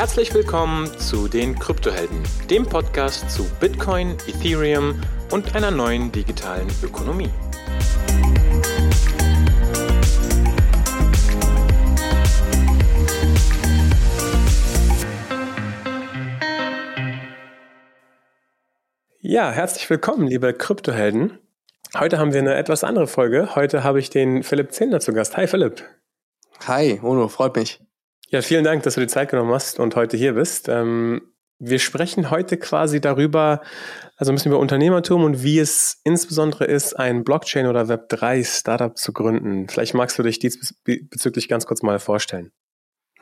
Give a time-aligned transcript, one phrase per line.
[0.00, 4.98] Herzlich willkommen zu den Kryptohelden, dem Podcast zu Bitcoin, Ethereum
[5.30, 7.28] und einer neuen digitalen Ökonomie.
[19.20, 21.38] Ja, herzlich willkommen, liebe Kryptohelden.
[21.94, 23.54] Heute haben wir eine etwas andere Folge.
[23.54, 25.36] Heute habe ich den Philipp Zehner zu Gast.
[25.36, 25.84] Hi Philipp.
[26.66, 27.82] Hi, Ono, freut mich.
[28.32, 30.68] Ja, vielen Dank, dass du die Zeit genommen hast und heute hier bist.
[30.68, 31.20] Ähm,
[31.58, 33.60] wir sprechen heute quasi darüber,
[34.16, 39.12] also ein bisschen über Unternehmertum und wie es insbesondere ist, ein Blockchain- oder Web3-Startup zu
[39.12, 39.68] gründen.
[39.68, 42.52] Vielleicht magst du dich diesbezüglich ganz kurz mal vorstellen.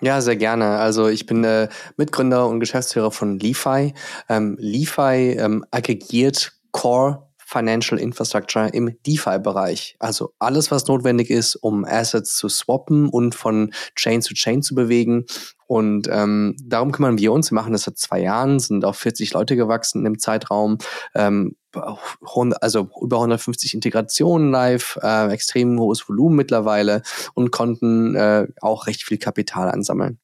[0.02, 0.78] Ja, sehr gerne.
[0.78, 3.94] Also ich bin äh, Mitgründer und Geschäftsführer von LeFi.
[4.28, 9.96] Ähm, LeFi ähm, aggregiert Core Financial Infrastructure im DeFi-Bereich.
[9.98, 14.74] Also alles, was notwendig ist, um Assets zu swappen und von Chain zu Chain zu
[14.74, 15.24] bewegen.
[15.66, 17.50] Und ähm, darum kümmern wir uns.
[17.50, 20.76] Wir machen das seit zwei Jahren, sind auf 40 Leute gewachsen im Zeitraum.
[21.14, 27.00] Ähm, also über 150 Integrationen live, äh, extrem hohes Volumen mittlerweile
[27.32, 30.18] und konnten äh, auch recht viel Kapital ansammeln.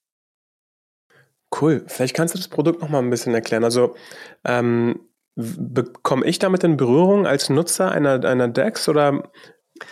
[1.59, 1.85] Cool.
[1.87, 3.65] Vielleicht kannst du das Produkt noch mal ein bisschen erklären.
[3.65, 3.95] Also
[4.45, 5.01] ähm,
[5.37, 9.31] bekomme ich damit in Berührung als Nutzer einer, einer DEX oder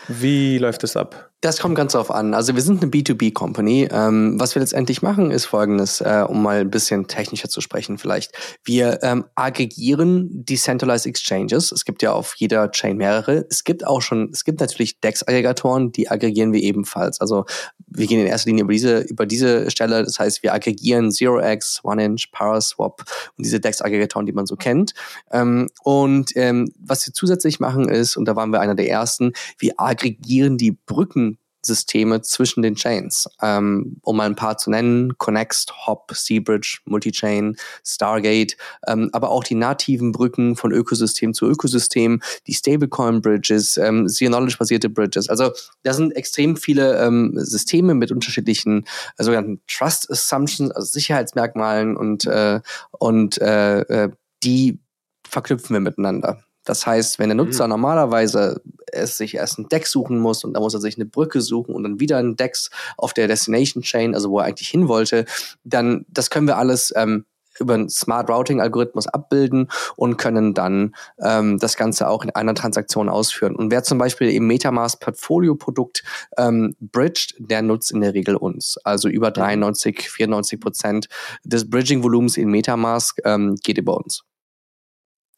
[0.09, 1.32] wie läuft das ab?
[1.43, 2.35] Das kommt ganz drauf an.
[2.35, 3.89] Also wir sind eine B2B-Company.
[3.91, 7.99] Ähm, was wir letztendlich machen, ist folgendes, äh, um mal ein bisschen technischer zu sprechen
[7.99, 8.31] vielleicht.
[8.63, 11.73] Wir ähm, aggregieren Decentralized Exchanges.
[11.73, 13.45] Es gibt ja auf jeder Chain mehrere.
[13.51, 17.21] Es gibt auch schon, es gibt natürlich DEX-Aggregatoren, die aggregieren wir ebenfalls.
[17.21, 17.45] Also
[17.89, 20.05] wir gehen in erster Linie über diese, über diese Stelle.
[20.05, 23.01] Das heißt, wir aggregieren Zero-X, One-Inch, Paraswap
[23.37, 24.95] und diese DEX-Aggregatoren, die man so kennt.
[25.33, 29.33] Ähm, und ähm, was wir zusätzlich machen ist, und da waren wir einer der ersten,
[29.59, 31.32] wir aggregieren die Brücken
[31.65, 33.29] Systeme zwischen den Chains.
[33.41, 38.57] Ähm, um mal ein paar zu nennen, Connext, Hop, Seabridge, Multichain, Stargate,
[38.87, 45.29] ähm, aber auch die nativen Brücken von Ökosystem zu Ökosystem, die Stablecoin-Bridges, ähm, Zero-Knowledge-basierte Bridges.
[45.29, 45.51] Also
[45.83, 48.85] da sind extrem viele ähm, Systeme mit unterschiedlichen
[49.19, 52.61] äh, sogenannten Trust-Assumptions, also Sicherheitsmerkmalen und, äh,
[52.99, 54.11] und äh, äh,
[54.43, 54.81] die
[55.29, 56.43] verknüpfen wir miteinander.
[56.65, 57.71] Das heißt, wenn der Nutzer mhm.
[57.71, 58.61] normalerweise
[58.93, 61.75] es sich erst ein Deck suchen muss und dann muss er sich eine Brücke suchen
[61.75, 62.57] und dann wieder ein Deck
[62.99, 65.25] auf der Destination Chain, also wo er eigentlich hin wollte,
[65.65, 67.25] dann das können wir alles ähm,
[67.59, 72.55] über einen Smart Routing Algorithmus abbilden und können dann ähm, das Ganze auch in einer
[72.55, 73.57] Transaktion ausführen.
[73.57, 76.03] Und wer zum Beispiel im Metamask Portfolio Produkt
[76.39, 78.79] ähm, bridged, der nutzt in der Regel uns.
[78.85, 80.01] Also über 93, mhm.
[80.03, 81.09] 94 Prozent
[81.45, 84.25] des Bridging Volumens in Metamask ähm, geht über uns.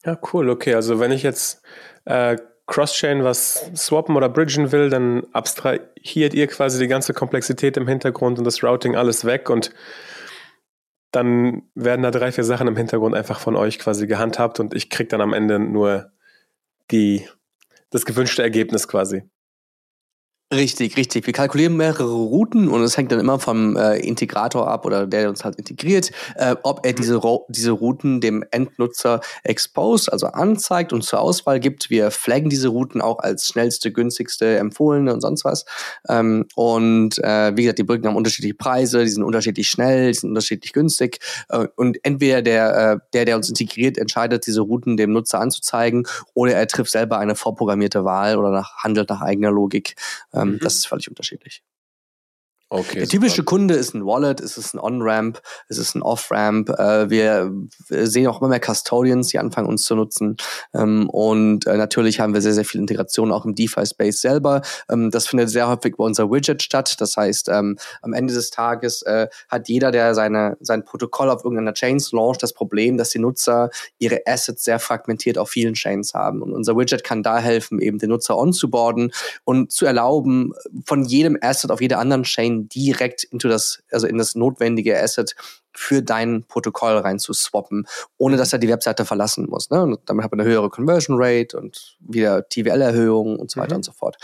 [0.05, 0.49] Ja, cool.
[0.49, 1.63] Okay, also wenn ich jetzt
[2.05, 7.87] äh, Cross-Chain was swappen oder bridgen will, dann abstrahiert ihr quasi die ganze Komplexität im
[7.87, 9.71] Hintergrund und das Routing alles weg und
[11.11, 14.89] dann werden da drei, vier Sachen im Hintergrund einfach von euch quasi gehandhabt und ich
[14.89, 16.11] kriege dann am Ende nur
[16.91, 17.27] die,
[17.89, 19.23] das gewünschte Ergebnis quasi.
[20.53, 21.25] Richtig, richtig.
[21.25, 25.27] Wir kalkulieren mehrere Routen und es hängt dann immer vom äh, Integrator ab oder der
[25.27, 26.97] uns halt integriert, äh, ob er mhm.
[26.97, 31.89] diese, diese Routen dem Endnutzer expose, also anzeigt und zur Auswahl gibt.
[31.89, 35.65] Wir flaggen diese Routen auch als schnellste, günstigste, empfohlene und sonst was.
[36.07, 40.19] Ähm, und äh, wie gesagt, die Brücken haben unterschiedliche Preise, die sind unterschiedlich schnell, die
[40.19, 41.21] sind unterschiedlich günstig.
[41.49, 46.05] Äh, und entweder der, äh, der, der uns integriert, entscheidet, diese Routen dem Nutzer anzuzeigen
[46.35, 49.95] oder er trifft selber eine vorprogrammierte Wahl oder nach, handelt nach eigener Logik.
[50.35, 50.59] Ähm, mhm.
[50.59, 51.63] Das ist völlig unterschiedlich.
[52.75, 53.45] Okay, der typische super.
[53.45, 56.69] Kunde ist ein Wallet, es ist ein On-Ramp, es ist ein Off-Ramp.
[56.69, 57.51] Äh, wir,
[57.89, 60.35] sehen auch immer mehr Custodians, die anfangen uns zu nutzen.
[60.73, 64.61] Ähm, und äh, natürlich haben wir sehr, sehr viel Integration auch im DeFi-Space selber.
[64.89, 66.95] Ähm, das findet sehr häufig bei unser Widget statt.
[66.99, 71.43] Das heißt, ähm, am Ende des Tages äh, hat jeder, der seine, sein Protokoll auf
[71.45, 73.69] irgendeiner Chains launcht, das Problem, dass die Nutzer
[73.99, 76.41] ihre Assets sehr fragmentiert auf vielen Chains haben.
[76.41, 79.13] Und unser Widget kann da helfen, eben den Nutzer onzuboarden
[79.45, 80.53] und zu erlauben,
[80.85, 85.35] von jedem Asset auf jeder anderen Chain direkt into das, also in das notwendige Asset
[85.73, 89.69] für dein Protokoll rein zu swappen, ohne dass er die Webseite verlassen muss.
[89.69, 89.81] Ne?
[89.81, 93.77] Und damit hat man eine höhere Conversion Rate und wieder TVL-Erhöhung und so weiter mhm.
[93.77, 94.17] und so fort.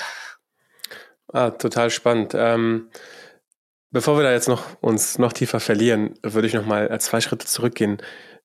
[1.34, 2.34] Ah, total spannend.
[2.36, 2.90] Ähm,
[3.92, 7.22] bevor wir da jetzt noch uns noch tiefer verlieren, würde ich noch mal als zwei
[7.22, 8.02] Schritte zurückgehen.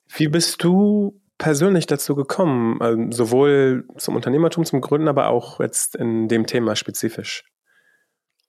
[0.08, 5.96] Wie bist du persönlich dazu gekommen, also sowohl zum Unternehmertum, zum Gründen, aber auch jetzt
[5.96, 7.44] in dem Thema spezifisch?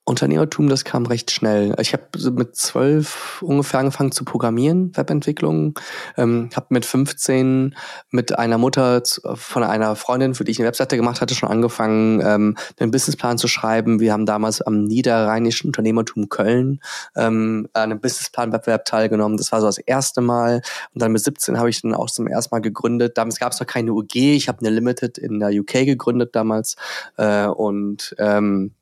[0.08, 1.74] Unternehmertum, das kam recht schnell.
[1.78, 5.78] Ich habe mit zwölf ungefähr angefangen zu programmieren, Webentwicklung.
[6.16, 7.76] Ähm, habe mit 15
[8.10, 9.02] mit einer Mutter
[9.34, 13.36] von einer Freundin, für die ich eine Webseite gemacht hatte, schon angefangen, ähm, einen Businessplan
[13.36, 14.00] zu schreiben.
[14.00, 16.80] Wir haben damals am Niederrheinischen Unternehmertum Köln
[17.14, 19.36] ähm, an einem Businessplan-Wettbewerb teilgenommen.
[19.36, 20.62] Das war so das erste Mal.
[20.94, 23.18] Und dann mit 17 habe ich dann auch zum ersten Mal gegründet.
[23.18, 24.14] Damals gab es noch keine UG.
[24.14, 26.76] Ich habe eine Limited in der UK gegründet damals.
[27.18, 28.72] Äh, und ähm,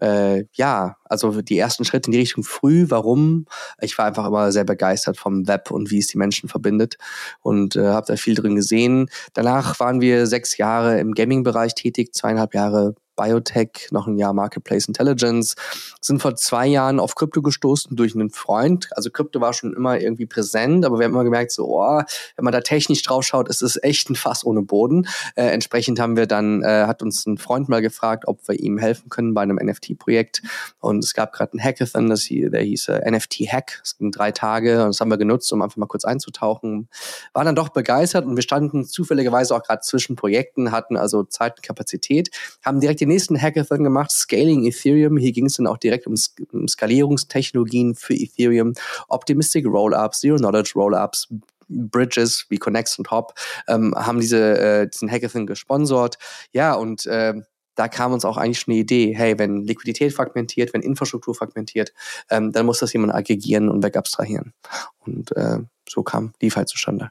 [0.00, 2.86] äh, ja, also die ersten Schritte in die Richtung früh.
[2.88, 3.46] Warum?
[3.80, 6.96] Ich war einfach immer sehr begeistert vom Web und wie es die Menschen verbindet
[7.40, 9.08] und äh, habe da viel drin gesehen.
[9.32, 14.86] Danach waren wir sechs Jahre im Gaming-Bereich tätig, zweieinhalb Jahre Biotech, noch ein Jahr Marketplace
[14.86, 15.54] Intelligence,
[16.00, 18.88] sind vor zwei Jahren auf Krypto gestoßen durch einen Freund.
[18.92, 22.02] Also Krypto war schon immer irgendwie präsent, aber wir haben immer gemerkt, so, oh,
[22.36, 25.06] wenn man da technisch drauf schaut, ist es echt ein Fass ohne Boden.
[25.36, 28.78] Äh, entsprechend haben wir dann, äh, hat uns ein Freund mal gefragt, ob wir ihm
[28.78, 30.42] helfen können bei einem NFT-Projekt.
[30.80, 33.80] Und es gab gerade einen Hackathon, das hieß, der hieß äh, NFT-Hack.
[33.82, 36.88] Es ging drei Tage und das haben wir genutzt, um einfach mal kurz einzutauchen.
[37.32, 41.56] War dann doch begeistert und wir standen zufälligerweise auch gerade zwischen Projekten, hatten also Zeit
[41.56, 42.30] und Kapazität,
[42.64, 45.16] haben direkt den nächsten Hackathon gemacht, Scaling Ethereum.
[45.16, 46.14] Hier ging es dann auch direkt um,
[46.52, 48.74] um Skalierungstechnologien für Ethereum,
[49.08, 51.28] Optimistic Rollups, Zero Knowledge Rollups,
[51.68, 53.34] Bridges wie Connex und Hop
[53.68, 56.18] ähm, haben diese, äh, diesen Hackathon gesponsert.
[56.52, 57.34] Ja, und äh,
[57.74, 61.92] da kam uns auch eigentlich schon eine Idee, hey, wenn Liquidität fragmentiert, wenn Infrastruktur fragmentiert,
[62.30, 64.52] ähm, dann muss das jemand aggregieren und wegabstrahieren.
[65.00, 65.58] Und äh,
[65.88, 67.10] so kam DeFi zustande.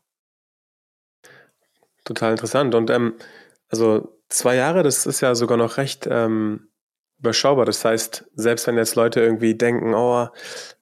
[2.06, 2.76] Total interessant.
[2.76, 3.14] Und ähm,
[3.70, 6.70] also Zwei Jahre, das ist ja sogar noch recht ähm,
[7.20, 7.66] überschaubar.
[7.66, 10.28] Das heißt, selbst wenn jetzt Leute irgendwie denken, oh,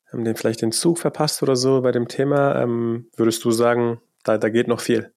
[0.09, 3.99] haben den vielleicht den Zug verpasst oder so bei dem Thema, ähm, würdest du sagen,
[4.23, 5.13] da, da geht noch viel?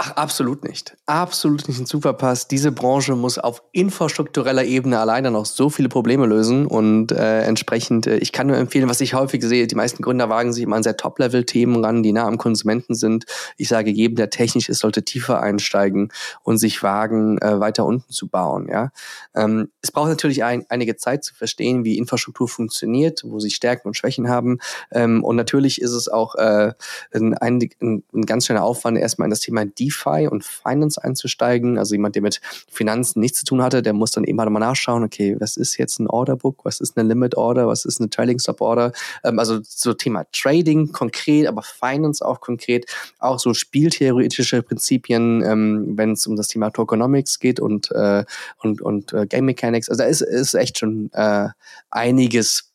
[0.00, 0.96] Ach, absolut nicht.
[1.06, 2.52] Absolut nicht ein Zug verpasst.
[2.52, 8.06] Diese Branche muss auf infrastruktureller Ebene alleine noch so viele Probleme lösen und äh, entsprechend,
[8.06, 10.76] äh, ich kann nur empfehlen, was ich häufig sehe, die meisten Gründer wagen sich immer
[10.76, 13.24] an sehr Top-Level-Themen ran, die nah am Konsumenten sind.
[13.56, 16.12] Ich sage, jedem, der technisch ist, sollte tiefer einsteigen
[16.44, 18.68] und sich wagen, äh, weiter unten zu bauen.
[18.70, 18.92] Ja,
[19.34, 23.88] ähm, Es braucht natürlich ein, einige Zeit zu verstehen, wie Infrastruktur funktioniert, wo sie Stärken
[23.88, 24.58] und Schwächen haben.
[24.92, 26.72] Ähm, und natürlich ist es auch äh,
[27.12, 31.78] ein, ein, ein ganz schöner Aufwand, erstmal in das Thema DeFi und Finance einzusteigen.
[31.78, 32.40] Also jemand, der mit
[32.70, 35.76] Finanzen nichts zu tun hatte, der muss dann eben halt mal nachschauen, okay, was ist
[35.78, 38.92] jetzt ein Orderbook, was ist eine Limit Order, was ist eine Trailing Stop Order.
[39.24, 42.86] Ähm, also so Thema Trading konkret, aber Finance auch konkret,
[43.18, 48.24] auch so spieltheoretische Prinzipien, ähm, wenn es um das Thema Tokenomics geht und, äh,
[48.62, 49.88] und, und äh, Game Mechanics.
[49.88, 51.48] Also da ist, ist echt schon äh,
[51.90, 52.72] einiges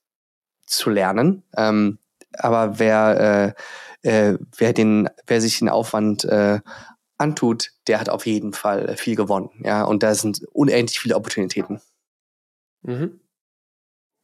[0.66, 1.44] zu lernen.
[1.56, 2.00] Ähm,
[2.38, 3.54] aber wer,
[4.04, 6.60] äh, äh, wer, den, wer sich den Aufwand äh,
[7.24, 9.50] antut, der hat auf jeden Fall äh, viel gewonnen.
[9.64, 11.82] Ja, und da sind unendlich viele Opportunitäten.
[12.84, 13.20] Mhm.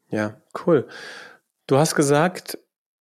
[0.10, 0.88] Ja, cool.
[1.68, 2.56] Du hast gesagt,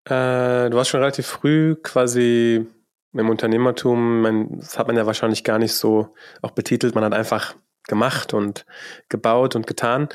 [0.05, 2.67] äh, du warst schon relativ früh quasi
[3.13, 7.15] im Unternehmertum, man, das hat man ja wahrscheinlich gar nicht so auch betitelt, man hat
[7.15, 7.57] einfach
[7.89, 8.67] gemacht und
[9.09, 10.09] gebaut und getan.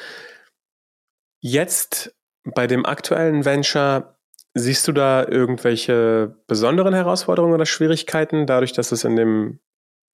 [1.39, 4.17] Jetzt bei dem aktuellen Venture,
[4.53, 9.59] siehst du da irgendwelche besonderen Herausforderungen oder Schwierigkeiten, dadurch, dass es in dem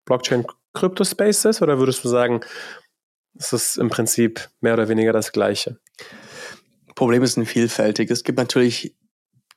[0.09, 1.61] Blockchain-Krypto-Space ist?
[1.61, 2.41] Oder würdest du sagen,
[3.38, 5.79] es ist im Prinzip mehr oder weniger das Gleiche?
[6.95, 8.11] Problem ist ein vielfältig.
[8.11, 8.97] Es gibt natürlich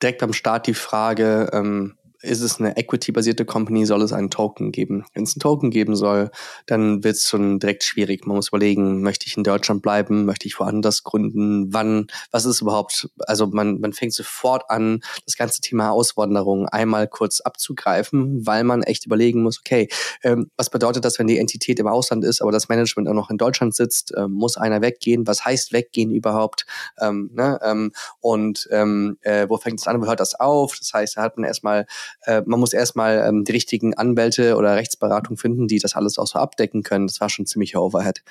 [0.00, 4.72] direkt am Start die Frage, ähm, ist es eine Equity-basierte Company, soll es einen Token
[4.72, 5.04] geben?
[5.14, 6.30] Wenn es einen Token geben soll,
[6.66, 8.26] dann wird es schon direkt schwierig.
[8.26, 12.60] Man muss überlegen, möchte ich in Deutschland bleiben, möchte ich woanders gründen, wann, was ist
[12.60, 18.64] überhaupt, also man, man fängt sofort an, das ganze Thema Auswanderung einmal kurz abzugreifen, weil
[18.64, 19.88] man echt überlegen muss, okay,
[20.22, 23.30] ähm, was bedeutet das, wenn die Entität im Ausland ist, aber das Management auch noch
[23.30, 25.26] in Deutschland sitzt, ähm, muss einer weggehen?
[25.26, 26.66] Was heißt weggehen überhaupt?
[27.00, 27.58] Ähm, ne?
[27.62, 30.76] ähm, und ähm, äh, wo fängt es an, wo hört das auf?
[30.78, 31.86] Das heißt, da hat man erstmal
[32.22, 36.26] äh, man muss erstmal ähm, die richtigen Anwälte oder Rechtsberatung finden, die das alles auch
[36.26, 37.06] so abdecken können.
[37.06, 38.22] Das war schon ziemlicher Overhead.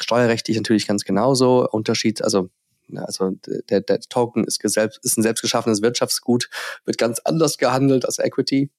[0.00, 1.68] Steuerrechtlich natürlich ganz genauso.
[1.70, 2.50] Unterschied, also
[2.94, 3.32] also
[3.68, 6.48] der, der Token ist, ist ein selbstgeschaffenes Wirtschaftsgut,
[6.86, 8.70] wird ganz anders gehandelt als Equity.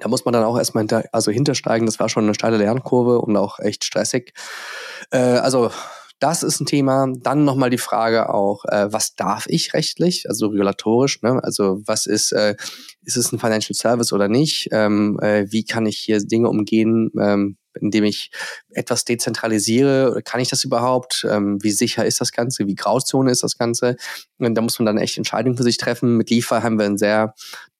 [0.00, 1.86] Da muss man dann auch erstmal hinter, also hintersteigen.
[1.86, 4.32] Das war schon eine steile Lernkurve und auch echt stressig.
[5.10, 5.70] Äh, also
[6.18, 7.06] das ist ein Thema.
[7.20, 11.42] Dann nochmal die Frage auch, äh, was darf ich rechtlich, also regulatorisch, ne?
[11.42, 12.56] Also was ist, äh,
[13.02, 14.68] ist es ein Financial Service oder nicht?
[14.72, 18.30] Ähm, äh, wie kann ich hier Dinge umgehen, ähm, indem ich
[18.70, 20.22] etwas dezentralisiere?
[20.24, 21.26] Kann ich das überhaupt?
[21.30, 22.66] Ähm, wie sicher ist das Ganze?
[22.66, 23.96] Wie Grauzone ist das Ganze?
[24.38, 26.16] Und da muss man dann echt Entscheidungen für sich treffen.
[26.16, 27.34] Mit Liefer haben wir ein sehr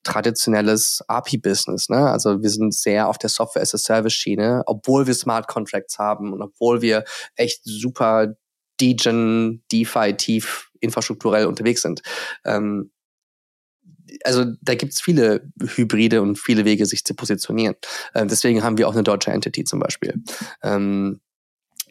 [0.06, 1.88] traditionelles API-Business.
[1.88, 2.10] Ne?
[2.10, 7.04] Also wir sind sehr auf der Software-as-a-Service-Schiene, obwohl wir Smart Contracts haben und obwohl wir
[7.34, 8.34] echt super
[8.80, 12.02] Degen, DeFi tief infrastrukturell unterwegs sind.
[12.44, 12.90] Ähm,
[14.24, 17.74] also da gibt's viele Hybride und viele Wege, sich zu positionieren.
[18.14, 20.22] Äh, deswegen haben wir auch eine deutsche Entity zum Beispiel.
[20.62, 21.20] Ähm,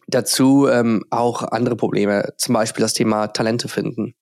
[0.07, 4.15] dazu ähm, auch andere Probleme, zum Beispiel das Thema Talente finden.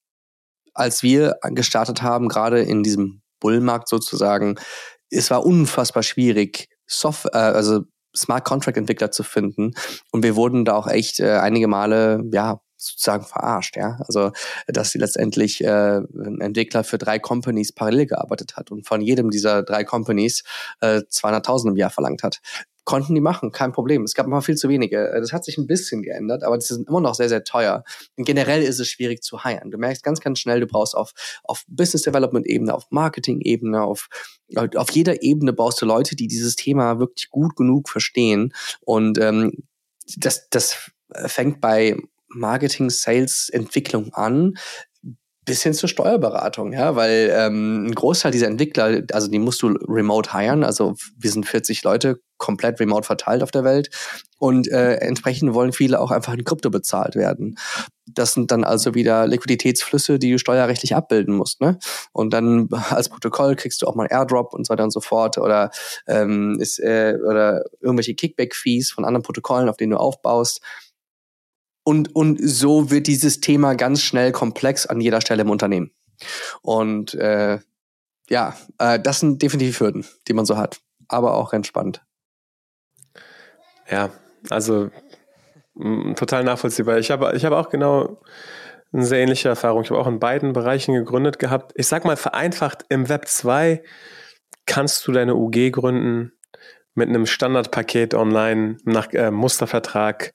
[0.72, 4.56] Als wir gestartet haben, gerade in diesem Bullmarkt sozusagen,
[5.10, 7.82] es war unfassbar schwierig, Software, äh, also
[8.16, 9.72] Smart Contract Entwickler zu finden.
[10.12, 13.98] Und wir wurden da auch echt äh, einige Male, ja, sozusagen verarscht, ja.
[14.06, 14.32] Also,
[14.66, 19.30] dass sie letztendlich äh, ein Entwickler für drei Companies parallel gearbeitet hat und von jedem
[19.30, 20.42] dieser drei Companies
[20.80, 22.40] äh, 200.000 im Jahr verlangt hat
[22.84, 24.02] konnten die machen, kein Problem.
[24.02, 25.08] Es gab mal viel zu wenige.
[25.08, 27.84] Äh, das hat sich ein bisschen geändert, aber die sind immer noch sehr, sehr teuer.
[28.16, 29.70] Und generell ist es schwierig zu hiren.
[29.70, 31.12] Du merkst ganz, ganz schnell, du brauchst auf,
[31.44, 34.08] auf Business Development Ebene, auf Marketing Ebene, auf,
[34.76, 38.52] auf jeder Ebene brauchst du Leute, die dieses Thema wirklich gut genug verstehen.
[38.80, 39.64] Und ähm,
[40.16, 40.90] das, das
[41.26, 41.96] fängt bei
[42.28, 44.54] Marketing, Sales, Entwicklung an
[45.44, 49.68] bis hin zur Steuerberatung, ja, weil ähm, ein Großteil dieser Entwickler, also die musst du
[49.88, 53.90] remote hiren, also wir sind 40 Leute komplett remote verteilt auf der Welt
[54.38, 57.56] und äh, entsprechend wollen viele auch einfach in Krypto bezahlt werden.
[58.06, 61.78] Das sind dann also wieder Liquiditätsflüsse, die du steuerrechtlich abbilden musst, ne?
[62.12, 65.38] Und dann als Protokoll kriegst du auch mal Airdrop und so weiter und so fort
[65.38, 65.70] oder
[66.06, 70.60] ähm, ist äh, oder irgendwelche Kickback-Fees von anderen Protokollen, auf denen du aufbaust.
[71.84, 75.90] Und, und so wird dieses Thema ganz schnell komplex an jeder Stelle im Unternehmen.
[76.62, 77.58] Und äh,
[78.28, 80.80] ja, äh, das sind definitiv Hürden, die man so hat.
[81.08, 82.02] Aber auch entspannt.
[83.90, 84.10] Ja,
[84.48, 84.90] also
[86.16, 86.98] total nachvollziehbar.
[86.98, 88.20] Ich habe ich hab auch genau
[88.92, 89.82] eine sehr ähnliche Erfahrung.
[89.82, 91.72] Ich habe auch in beiden Bereichen gegründet gehabt.
[91.74, 93.82] Ich sag mal vereinfacht, im Web 2
[94.66, 96.32] kannst du deine UG gründen
[96.94, 100.32] mit einem Standardpaket online nach äh, Mustervertrag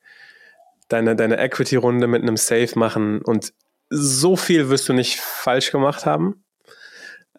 [0.89, 3.53] deine, deine Equity-Runde mit einem Safe machen und
[3.89, 6.43] so viel wirst du nicht falsch gemacht haben.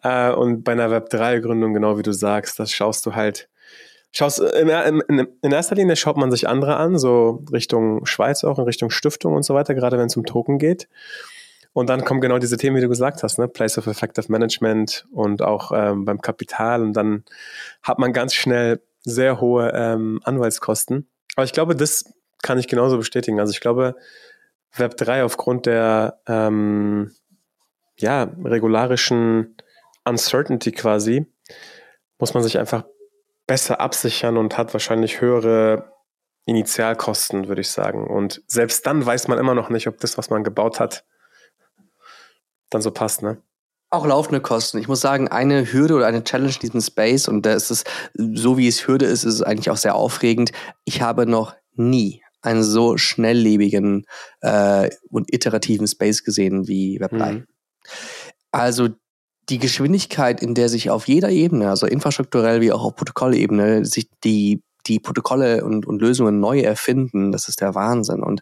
[0.03, 3.49] Äh, und bei einer Web3-Gründung, genau wie du sagst, das schaust du halt,
[4.11, 8.57] schaust, in, in, in, erster Linie schaut man sich andere an, so Richtung Schweiz auch,
[8.57, 10.87] in Richtung Stiftung und so weiter, gerade wenn es um Token geht.
[11.73, 13.47] Und dann kommen genau diese Themen, wie du gesagt hast, ne?
[13.47, 16.81] Place of Effective Management und auch ähm, beim Kapital.
[16.81, 17.23] Und dann
[17.81, 21.07] hat man ganz schnell sehr hohe ähm, Anwaltskosten.
[21.37, 22.03] Aber ich glaube, das
[22.41, 23.39] kann ich genauso bestätigen.
[23.39, 23.95] Also ich glaube,
[24.75, 27.11] Web 3 aufgrund der ähm,
[27.97, 29.55] ja, regularischen
[30.05, 31.25] Uncertainty quasi,
[32.19, 32.85] muss man sich einfach
[33.47, 35.91] besser absichern und hat wahrscheinlich höhere
[36.45, 38.07] Initialkosten, würde ich sagen.
[38.07, 41.05] Und selbst dann weiß man immer noch nicht, ob das, was man gebaut hat,
[42.69, 43.41] dann so passt, ne?
[43.93, 44.77] Auch laufende Kosten.
[44.77, 47.83] Ich muss sagen, eine Hürde oder eine Challenge in diesem Space, und da ist es,
[48.13, 50.53] so wie es Hürde ist, ist es eigentlich auch sehr aufregend.
[50.85, 54.05] Ich habe noch nie einen so schnelllebigen
[54.41, 57.31] äh, und iterativen Space gesehen wie Web3.
[57.31, 57.47] Mhm.
[58.51, 58.89] Also
[59.49, 64.09] die Geschwindigkeit, in der sich auf jeder Ebene, also infrastrukturell wie auch auf Protokollebene, sich
[64.23, 68.23] die die Protokolle und, und Lösungen neu erfinden, das ist der Wahnsinn.
[68.23, 68.41] Und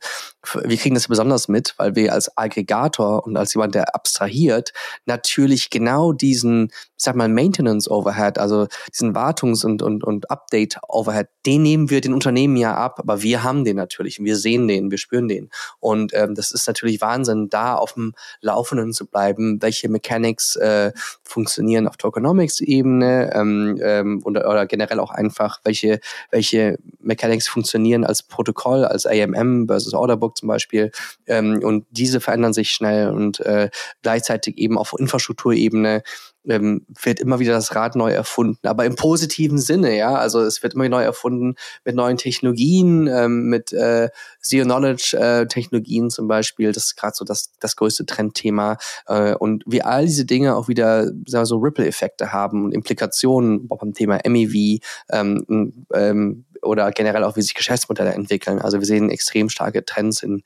[0.64, 4.72] wir kriegen das besonders mit, weil wir als Aggregator und als jemand, der abstrahiert,
[5.06, 11.28] natürlich genau diesen, sag mal, Maintenance Overhead, also diesen Wartungs- und, und, und Update Overhead,
[11.46, 14.92] den nehmen wir den Unternehmen ja ab, aber wir haben den natürlich wir sehen den,
[14.92, 15.50] wir spüren den.
[15.80, 20.92] Und ähm, das ist natürlich Wahnsinn, da auf dem Laufenden zu bleiben, welche Mechanics äh,
[21.24, 26.00] funktionieren auf Tokenomics-Ebene ähm, ähm, oder, oder generell auch einfach, welche
[26.32, 30.92] welche Mechanics funktionieren als Protokoll, als AMM versus Orderbook zum Beispiel.
[31.28, 33.70] Ähm, und diese verändern sich schnell und äh,
[34.02, 36.04] gleichzeitig eben auf Infrastrukturebene
[36.48, 40.16] ähm, wird immer wieder das Rad neu erfunden, aber im positiven Sinne, ja.
[40.16, 41.56] Also es wird immer neu erfunden
[41.86, 44.10] mit neuen Technologien, ähm, mit äh,
[44.42, 46.72] Zero-Knowledge-Technologien äh, zum Beispiel.
[46.72, 48.78] Das ist gerade so das, das größte Trendthema.
[49.08, 53.68] Äh, und wie all diese Dinge auch wieder sagen wir so Ripple-Effekte haben und Implikationen
[53.68, 54.80] beim Thema MEV,
[55.12, 58.60] ähm, ähm, oder generell auch, wie sich Geschäftsmodelle entwickeln.
[58.60, 60.44] Also wir sehen extrem starke Trends in,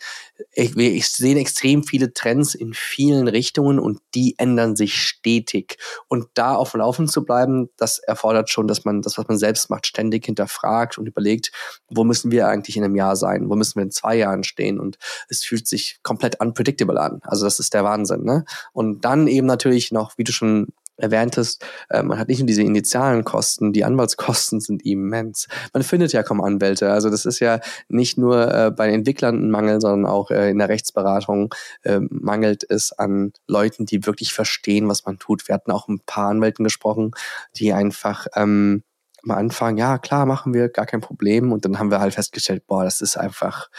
[0.56, 5.78] wir sehen extrem viele Trends in vielen Richtungen und die ändern sich stetig.
[6.08, 9.38] Und da auf dem Laufen zu bleiben, das erfordert schon, dass man das, was man
[9.38, 11.52] selbst macht, ständig hinterfragt und überlegt,
[11.90, 13.50] wo müssen wir eigentlich in einem Jahr sein?
[13.50, 14.80] Wo müssen wir in zwei Jahren stehen?
[14.80, 14.98] Und
[15.30, 17.20] es fühlt sich komplett unpredictable an.
[17.24, 18.46] Also das ist der Wahnsinn, ne?
[18.72, 20.68] Und dann eben natürlich noch, wie du schon
[20.98, 25.48] erwähntest, äh, man hat nicht nur diese initialen Kosten, die Anwaltskosten sind immens.
[25.74, 26.92] Man findet ja kaum Anwälte.
[26.92, 30.60] Also das ist ja nicht nur äh, bei Entwicklern ein Mangel, sondern auch äh, in
[30.60, 35.48] der Rechtsberatung äh, mangelt es an Leuten, die wirklich verstehen, was man tut.
[35.48, 37.12] Wir hatten auch ein paar Anwälten gesprochen,
[37.56, 38.84] die einfach ähm,
[39.24, 41.52] am Anfang, ja, klar, machen wir, gar kein Problem.
[41.52, 43.70] Und dann haben wir halt festgestellt, boah, das ist einfach,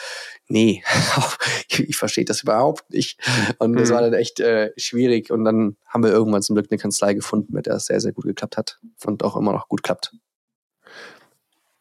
[0.49, 0.83] nee,
[1.69, 3.21] ich, ich verstehe das überhaupt nicht.
[3.59, 3.95] Und das mhm.
[3.95, 5.31] war dann echt äh, schwierig.
[5.31, 8.13] Und dann haben wir irgendwann zum Glück eine Kanzlei gefunden, mit der es sehr, sehr
[8.13, 10.15] gut geklappt hat und auch immer noch gut klappt.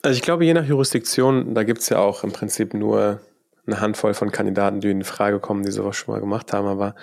[0.01, 3.21] Also ich glaube, je nach Jurisdiktion, da gibt es ja auch im Prinzip nur
[3.65, 6.67] eine Handvoll von Kandidaten, die in Frage kommen, die sowas schon mal gemacht haben.
[6.67, 6.95] Aber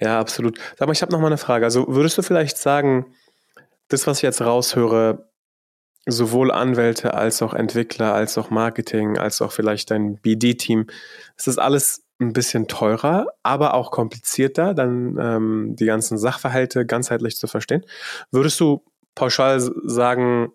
[0.00, 0.58] ja, absolut.
[0.76, 1.64] Sag mal, ich habe noch mal eine Frage.
[1.64, 3.14] Also würdest du vielleicht sagen,
[3.88, 5.30] das, was ich jetzt raushöre,
[6.06, 10.86] sowohl Anwälte als auch Entwickler, als auch Marketing, als auch vielleicht dein BD-Team,
[11.36, 17.36] ist das alles ein bisschen teurer, aber auch komplizierter, dann ähm, die ganzen Sachverhalte ganzheitlich
[17.36, 17.84] zu verstehen.
[18.30, 18.84] Würdest du
[19.14, 20.52] pauschal sagen,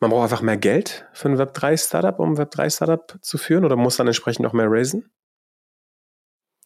[0.00, 3.96] man braucht einfach mehr Geld für ein Web3-Startup, um ein Web3-Startup zu führen oder muss
[3.96, 5.10] dann entsprechend auch mehr raisen?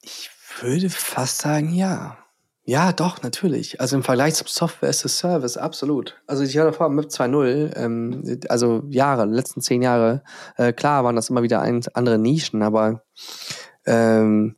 [0.02, 2.21] Ich würde fast sagen, ja.
[2.64, 3.80] Ja, doch, natürlich.
[3.80, 6.22] Also im Vergleich zum Software as a Service, absolut.
[6.28, 10.22] Also ich hatte vor Web 2.0, ähm, also Jahre, letzten zehn Jahre,
[10.56, 13.02] äh, klar waren das immer wieder ein, andere Nischen, aber
[13.84, 14.56] ähm,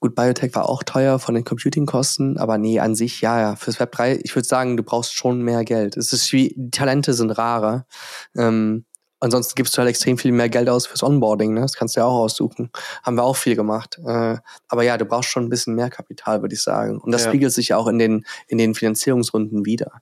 [0.00, 3.78] gut, Biotech war auch teuer von den Computingkosten, aber nee, an sich, ja, ja, fürs
[3.80, 5.98] Web 3, ich würde sagen, du brauchst schon mehr Geld.
[5.98, 7.86] Es ist wie, die Talente sind rarer.
[8.34, 8.86] Ähm,
[9.20, 11.60] Ansonsten gibst du halt extrem viel mehr Geld aus fürs Onboarding, ne?
[11.60, 12.70] Das kannst du ja auch aussuchen.
[13.02, 13.98] Haben wir auch viel gemacht.
[14.04, 16.98] Äh, aber ja, du brauchst schon ein bisschen mehr Kapital, würde ich sagen.
[16.98, 17.28] Und das ja.
[17.28, 19.92] spiegelt sich ja auch in den, in den Finanzierungsrunden wieder.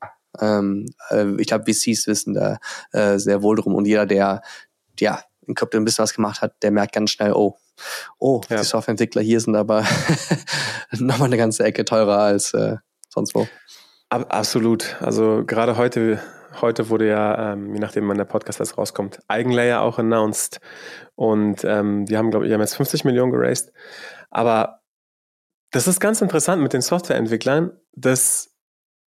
[0.40, 2.58] Ähm, äh, ich glaube, VCs wissen da
[2.92, 3.74] äh, sehr wohl drum.
[3.74, 4.42] Und jeder, der
[5.00, 7.56] ja in Krypto ein bisschen was gemacht hat, der merkt ganz schnell, oh,
[8.18, 8.58] oh, ja.
[8.58, 9.84] die Softwareentwickler hier sind aber
[10.92, 12.76] nochmal eine ganze Ecke teurer als äh,
[13.08, 13.48] sonst wo.
[14.10, 14.96] Absolut.
[15.00, 16.20] Also gerade heute
[16.62, 20.60] Heute wurde ja, ähm, je nachdem wann der Podcast jetzt rauskommt, Eigenlayer auch announced.
[21.14, 23.72] Und ähm, die haben, glaube ich, haben jetzt 50 Millionen geraced.
[24.30, 24.80] Aber
[25.70, 27.72] das ist ganz interessant mit den Softwareentwicklern.
[27.92, 28.56] Das,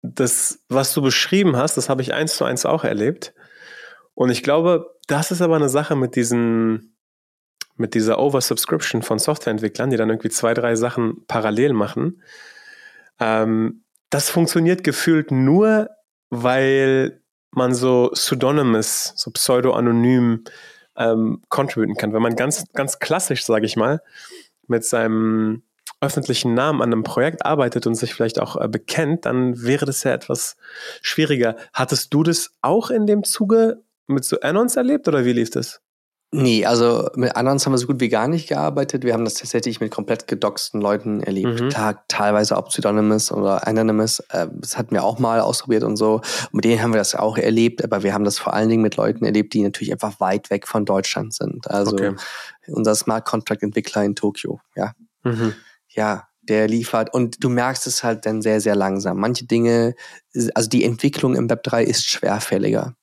[0.01, 3.33] das, was du beschrieben hast, das habe ich eins zu eins auch erlebt.
[4.13, 6.97] Und ich glaube, das ist aber eine Sache mit diesen,
[7.75, 12.21] mit dieser Oversubscription von Softwareentwicklern, die dann irgendwie zwei, drei Sachen parallel machen.
[13.19, 15.89] Ähm, das funktioniert gefühlt nur,
[16.29, 17.21] weil
[17.55, 20.43] man so pseudonymous, so pseudo-anonym
[20.97, 22.13] ähm, contributen kann.
[22.13, 24.01] Wenn man ganz, ganz klassisch, sage ich mal,
[24.67, 25.63] mit seinem
[26.01, 30.03] öffentlichen Namen an einem Projekt arbeitet und sich vielleicht auch äh, bekennt, dann wäre das
[30.03, 30.57] ja etwas
[31.01, 31.55] schwieriger.
[31.73, 35.81] Hattest du das auch in dem Zuge mit so Anons erlebt oder wie lief das?
[36.37, 39.03] Nee, also mit Anons haben wir so gut wie gar nicht gearbeitet.
[39.03, 41.61] Wir haben das tatsächlich mit komplett gedoxten Leuten erlebt.
[41.61, 41.69] Mhm.
[41.69, 44.19] Klar, teilweise auch Pseudonymous oder Anonymous.
[44.29, 46.21] Äh, das hatten wir auch mal ausprobiert und so.
[46.51, 48.97] mit denen haben wir das auch erlebt, aber wir haben das vor allen Dingen mit
[48.97, 51.69] Leuten erlebt, die natürlich einfach weit weg von Deutschland sind.
[51.69, 52.15] Also okay.
[52.67, 54.93] unser Smart Contract Entwickler in Tokio, ja.
[55.23, 55.53] Mhm.
[55.89, 59.17] Ja, der liefert und du merkst es halt dann sehr, sehr langsam.
[59.17, 59.95] Manche Dinge,
[60.53, 62.95] also die Entwicklung im Web 3 ist schwerfälliger.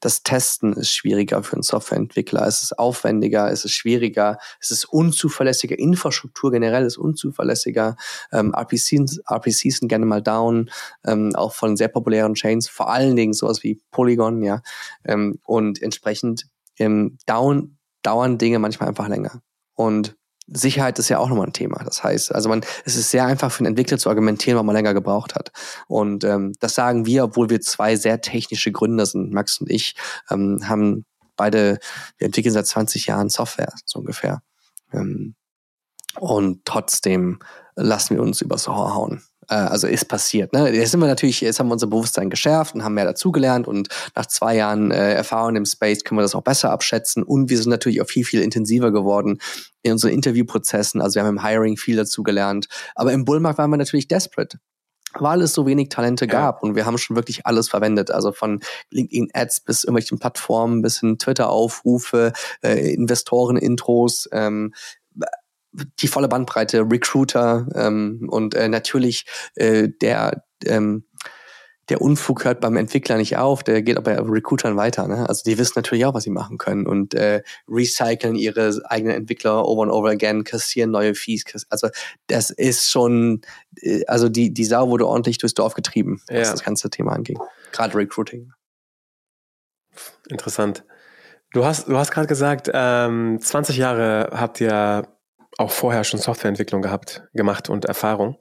[0.00, 2.46] Das Testen ist schwieriger für einen Softwareentwickler.
[2.46, 5.78] Es ist aufwendiger, es ist schwieriger, es ist unzuverlässiger.
[5.78, 7.96] Infrastruktur generell ist unzuverlässiger.
[8.32, 10.70] Ähm, RPCs, RPCs sind gerne mal down,
[11.06, 14.62] ähm, auch von sehr populären Chains, vor allen Dingen sowas wie Polygon, ja.
[15.04, 16.46] Ähm, und entsprechend
[16.78, 19.42] ähm, down, dauern Dinge manchmal einfach länger.
[19.74, 20.16] Und
[20.48, 21.82] Sicherheit ist ja auch nochmal ein Thema.
[21.84, 24.76] Das heißt, also man, es ist sehr einfach für einen Entwickler zu argumentieren, weil man
[24.76, 25.50] länger gebraucht hat.
[25.88, 29.32] Und ähm, das sagen wir, obwohl wir zwei sehr technische Gründer sind.
[29.32, 29.96] Max und ich
[30.30, 31.04] ähm, haben
[31.36, 31.78] beide,
[32.18, 34.42] wir entwickeln seit 20 Jahren Software, so ungefähr.
[34.92, 35.34] Ähm,
[36.18, 37.40] und trotzdem
[37.74, 39.22] lassen wir uns übers Ohr hauen.
[39.48, 40.52] Äh, also ist passiert.
[40.52, 40.70] Ne?
[40.70, 43.88] Jetzt sind wir natürlich, jetzt haben wir unser Bewusstsein geschärft und haben mehr dazugelernt und
[44.14, 47.58] nach zwei Jahren äh, Erfahrung im Space können wir das auch besser abschätzen und wir
[47.58, 49.38] sind natürlich auch viel, viel intensiver geworden
[49.82, 51.00] in unseren Interviewprozessen.
[51.00, 52.66] Also wir haben im Hiring viel dazugelernt.
[52.94, 54.58] Aber im Bullmarkt waren wir natürlich desperate
[55.18, 58.60] weil es so wenig Talente gab und wir haben schon wirklich alles verwendet, also von
[58.90, 62.32] LinkedIn Ads bis irgendwelchen Plattformen bis hin Twitter Aufrufe,
[62.62, 64.74] äh, Investoren Intros, ähm,
[66.00, 71.04] die volle Bandbreite, Recruiter ähm, und äh, natürlich äh, der ähm,
[71.88, 75.06] der Unfug hört beim Entwickler nicht auf, der geht auch bei Recruitern weiter.
[75.06, 75.28] Ne?
[75.28, 79.64] Also die wissen natürlich auch, was sie machen können und äh, recyceln ihre eigenen Entwickler
[79.64, 81.44] over and over again, kassieren neue Fees.
[81.70, 81.88] Also
[82.26, 83.42] das ist schon,
[83.80, 86.50] äh, also die, die Sau wurde ordentlich durchs Dorf getrieben, was ja.
[86.52, 87.38] das ganze Thema anging.
[87.72, 88.52] Gerade Recruiting.
[90.28, 90.84] Interessant.
[91.52, 95.06] Du hast, du hast gerade gesagt, ähm, 20 Jahre habt ihr
[95.58, 98.38] auch vorher schon Softwareentwicklung gehabt, gemacht und Erfahrung.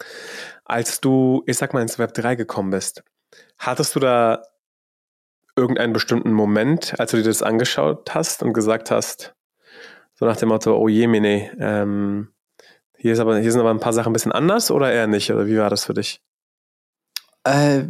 [0.66, 3.04] Als du, ich sag mal, ins Web 3 gekommen bist,
[3.58, 4.44] hattest du da
[5.56, 9.34] irgendeinen bestimmten Moment, als du dir das angeschaut hast und gesagt hast,
[10.14, 12.34] so nach dem Motto, oh je, Mene, ähm,
[12.98, 15.32] hier, ist aber, hier sind aber ein paar Sachen ein bisschen anders oder eher nicht?
[15.32, 16.22] Oder wie war das für dich?
[17.44, 17.84] Äh,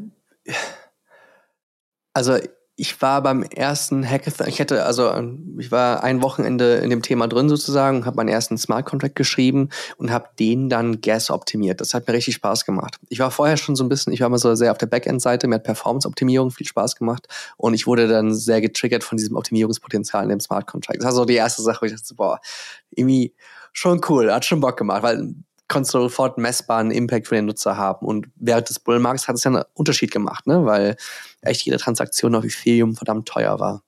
[2.14, 2.38] also
[2.78, 5.10] ich war beim ersten Hackathon, ich hätte, also
[5.58, 9.70] ich war ein Wochenende in dem Thema drin sozusagen, habe meinen ersten Smart Contract geschrieben
[9.98, 11.80] und habe den dann Gas optimiert.
[11.80, 12.98] Das hat mir richtig Spaß gemacht.
[13.08, 15.48] Ich war vorher schon so ein bisschen, ich war mal so sehr auf der Backend-Seite,
[15.48, 20.24] mir hat Performance-Optimierung viel Spaß gemacht und ich wurde dann sehr getriggert von diesem Optimierungspotenzial
[20.24, 21.00] in dem Smart Contract.
[21.00, 22.42] Das war so die erste Sache, wo ich dachte, boah,
[22.90, 23.34] irgendwie
[23.72, 25.34] schon cool, hat schon Bock gemacht, weil
[25.68, 28.06] konntest du sofort messbaren Impact für den Nutzer haben.
[28.06, 30.66] Und während des Bullmarkts hat es ja einen Unterschied gemacht, ne?
[30.66, 30.96] weil
[31.46, 33.84] echt jede Transaktion auf Ethereum verdammt teuer war.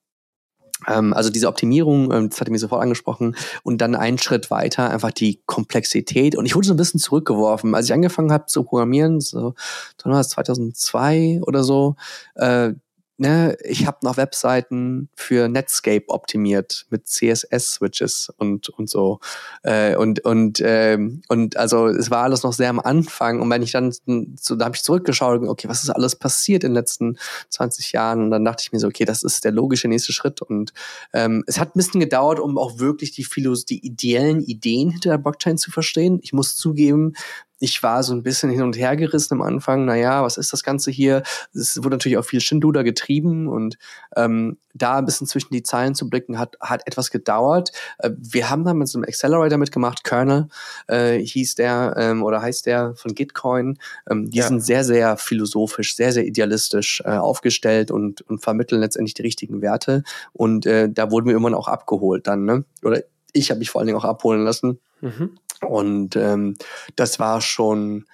[0.86, 3.36] Ähm, also diese Optimierung, ähm, das hatte mich sofort angesprochen.
[3.64, 6.36] Und dann einen Schritt weiter einfach die Komplexität.
[6.36, 7.74] Und ich wurde so ein bisschen zurückgeworfen.
[7.74, 9.56] Als ich angefangen habe zu programmieren, so
[9.98, 11.96] 2002 oder so,
[12.36, 12.74] äh,
[13.18, 19.20] ne, ich habe noch Webseiten für Netscape optimiert mit CSS-Switches und und so.
[19.64, 23.42] Äh, und und ähm, und also es war alles noch sehr am Anfang.
[23.42, 23.92] Und wenn ich dann
[24.40, 27.18] so da habe ich zurückgeschaut, okay, was ist alles passiert in den letzten
[27.50, 28.24] 20 Jahren?
[28.24, 30.42] Und dann dachte ich mir so, okay, das ist der logische nächste Schritt.
[30.42, 30.74] Und
[31.14, 35.10] ähm, es hat ein bisschen gedauert, um auch wirklich die Philos die ideellen Ideen hinter
[35.10, 36.20] der Blockchain zu verstehen.
[36.22, 37.14] Ich muss zugeben,
[37.60, 39.86] ich war so ein bisschen hin und her gerissen am Anfang.
[39.86, 41.24] Naja, was ist das Ganze hier?
[41.54, 43.78] Es wurde natürlich auch viel Shinduda getrieben und
[44.16, 47.72] ähm, da ein bisschen zwischen die Zeilen zu blicken, hat, hat etwas gedauert.
[47.98, 50.50] Äh, wir haben da mit so einem Accelerator mitgemacht, Kernel
[50.88, 53.80] äh, hieß der ähm, oder heißt der von Gitcoin.
[54.10, 54.48] Ähm, die ja.
[54.48, 59.62] sind sehr, sehr philosophisch, sehr, sehr idealistisch äh, aufgestellt und, und vermitteln letztendlich die richtigen
[59.62, 60.04] Werte.
[60.34, 62.66] Und äh, da wurden wir irgendwann auch abgeholt dann, ne?
[62.84, 64.80] Oder ich habe mich vor allen Dingen auch abholen lassen.
[65.02, 65.38] Mhm.
[65.62, 66.56] Und ähm,
[66.96, 68.06] das war schon,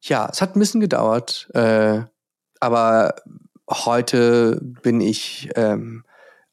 [0.00, 2.00] ja, es hat ein bisschen gedauert, äh,
[2.60, 3.14] aber
[3.70, 6.04] heute bin ich ähm,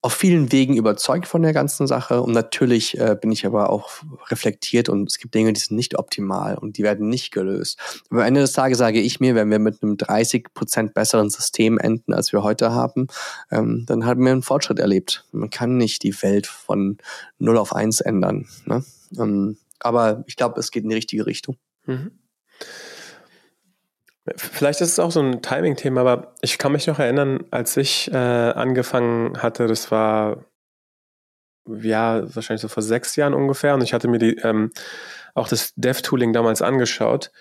[0.05, 3.89] auf vielen Wegen überzeugt von der ganzen Sache und natürlich äh, bin ich aber auch
[4.29, 7.79] reflektiert und es gibt Dinge, die sind nicht optimal und die werden nicht gelöst.
[8.11, 11.31] Aber am Ende des Tages sage ich mir, wenn wir mit einem 30 Prozent besseren
[11.31, 13.07] System enden, als wir heute haben,
[13.49, 15.25] ähm, dann haben wir einen Fortschritt erlebt.
[15.31, 16.99] Man kann nicht die Welt von
[17.39, 18.47] 0 auf 1 ändern.
[18.65, 18.85] Ne?
[19.17, 21.57] Ähm, aber ich glaube, es geht in die richtige Richtung.
[21.85, 22.19] Mhm.
[24.35, 28.11] Vielleicht ist es auch so ein Timing-Thema, aber ich kann mich noch erinnern, als ich
[28.11, 30.45] äh, angefangen hatte, das war
[31.67, 34.71] ja wahrscheinlich so vor sechs Jahren ungefähr, und ich hatte mir die, ähm,
[35.35, 37.31] auch das Dev-Tooling damals angeschaut.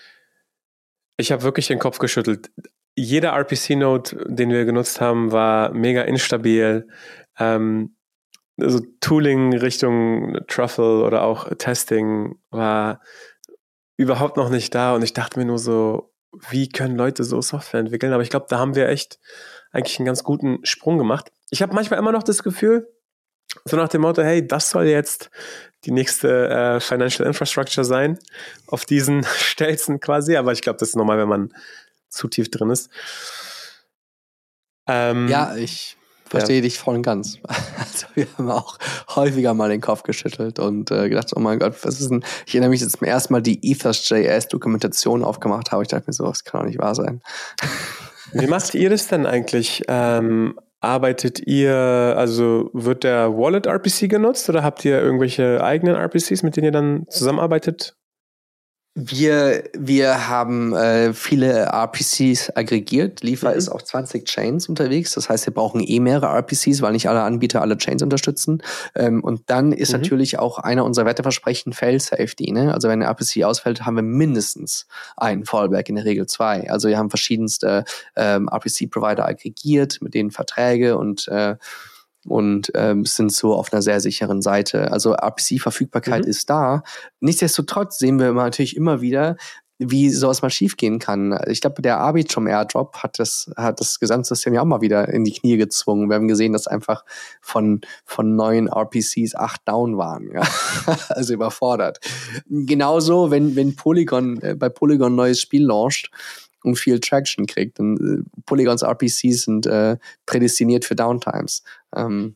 [1.17, 2.51] Ich habe wirklich den Kopf geschüttelt.
[2.95, 6.87] Jeder RPC-Node, den wir genutzt haben, war mega instabil.
[7.39, 7.94] Ähm,
[8.59, 13.01] also Tooling Richtung Truffle oder auch Testing war
[13.97, 16.13] überhaupt noch nicht da und ich dachte mir nur so,
[16.49, 18.13] wie können Leute so Software entwickeln?
[18.13, 19.19] Aber ich glaube, da haben wir echt
[19.71, 21.31] eigentlich einen ganz guten Sprung gemacht.
[21.49, 22.89] Ich habe manchmal immer noch das Gefühl,
[23.63, 25.29] so nach dem Motto, hey, das soll jetzt
[25.85, 28.19] die nächste äh, Financial Infrastructure sein,
[28.67, 30.35] auf diesen Stelzen quasi.
[30.35, 31.53] Aber ich glaube, das ist normal, wenn man
[32.09, 32.89] zu tief drin ist.
[34.87, 35.97] Ähm, ja, ich
[36.35, 36.61] verstehe ja.
[36.61, 37.37] dich voll und ganz.
[37.77, 38.77] Also wir haben auch
[39.15, 42.23] häufiger mal den Kopf geschüttelt und äh, gedacht, oh mein Gott, was ist denn?
[42.45, 45.83] Ich erinnere mich jetzt zum ersten Mal die Ethos.js-Dokumentation aufgemacht habe.
[45.83, 47.21] Ich dachte mir so, das kann doch nicht wahr sein.
[48.33, 49.83] Wie macht ihr das denn eigentlich?
[49.87, 51.75] Ähm, arbeitet ihr,
[52.17, 56.71] also wird der Wallet RPC genutzt oder habt ihr irgendwelche eigenen RPCs, mit denen ihr
[56.71, 57.95] dann zusammenarbeitet?
[58.97, 63.23] Wir, wir haben äh, viele RPCs aggregiert.
[63.23, 63.57] Liefer mhm.
[63.57, 65.15] ist auf 20 Chains unterwegs.
[65.15, 68.63] Das heißt, wir brauchen eh mehrere RPCs, weil nicht alle Anbieter alle Chains unterstützen.
[68.95, 69.99] Ähm, und dann ist mhm.
[69.99, 72.53] natürlich auch einer unserer Wetterversprechen Fail Safety.
[72.53, 72.73] Ne?
[72.73, 76.69] Also wenn ein RPC ausfällt, haben wir mindestens einen Fallback, in der Regel zwei.
[76.69, 77.83] Also wir haben verschiedenste
[78.15, 81.57] ähm, RPC-Provider aggregiert, mit denen Verträge und äh,
[82.25, 84.91] und ähm, sind so auf einer sehr sicheren Seite.
[84.91, 86.29] Also RPC-Verfügbarkeit mhm.
[86.29, 86.83] ist da.
[87.19, 89.37] Nichtsdestotrotz sehen wir natürlich immer wieder,
[89.77, 91.37] wie sowas mal schiefgehen kann.
[91.47, 95.25] Ich glaube, der Arbitrum Airdrop hat das, hat das Gesamtsystem ja auch mal wieder in
[95.25, 96.09] die Knie gezwungen.
[96.09, 97.03] Wir haben gesehen, dass einfach
[97.41, 100.31] von, von neun RPCs acht down waren.
[100.33, 100.43] Ja?
[101.09, 101.99] also überfordert.
[102.47, 106.09] Genauso, wenn, wenn Polygon, äh, bei Polygon ein neues Spiel launcht,
[106.65, 107.79] und viel Traction kriegt.
[107.79, 111.63] Und äh, Polygons RPCs sind äh, prädestiniert für Downtimes.
[111.95, 112.35] Ähm,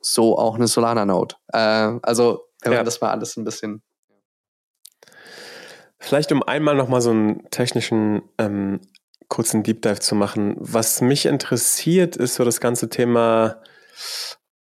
[0.00, 1.36] so auch eine Solana-Node.
[1.52, 2.78] Äh, also, wenn ja.
[2.78, 3.82] man das mal alles ein bisschen.
[5.98, 8.80] Vielleicht um einmal nochmal so einen technischen ähm,
[9.28, 10.56] kurzen Deep Dive zu machen.
[10.58, 13.60] Was mich interessiert, ist so das ganze Thema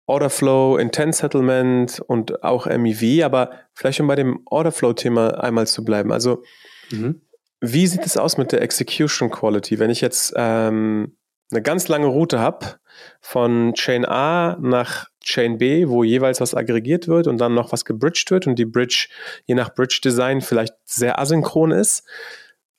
[0.06, 6.12] Orderflow, Intent Settlement und auch MEV, aber vielleicht um bei dem Orderflow-Thema einmal zu bleiben.
[6.12, 6.42] Also
[6.90, 7.20] mhm.
[7.60, 9.78] Wie sieht es aus mit der Execution Quality?
[9.78, 11.16] Wenn ich jetzt ähm,
[11.50, 12.76] eine ganz lange Route habe
[13.20, 17.84] von Chain A nach Chain B, wo jeweils was aggregiert wird und dann noch was
[17.84, 19.08] gebridged wird und die Bridge
[19.46, 22.06] je nach Bridge Design vielleicht sehr asynchron ist.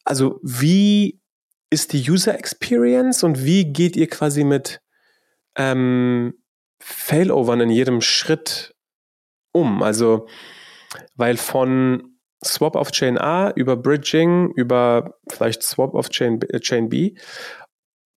[0.03, 1.19] Also wie
[1.69, 4.81] ist die User Experience und wie geht ihr quasi mit
[5.55, 6.33] ähm,
[6.79, 8.75] Failovern in jedem Schritt
[9.51, 9.83] um?
[9.83, 10.27] Also,
[11.15, 16.89] weil von Swap auf Chain A über Bridging, über vielleicht Swap auf Chain, äh, Chain
[16.89, 17.15] B,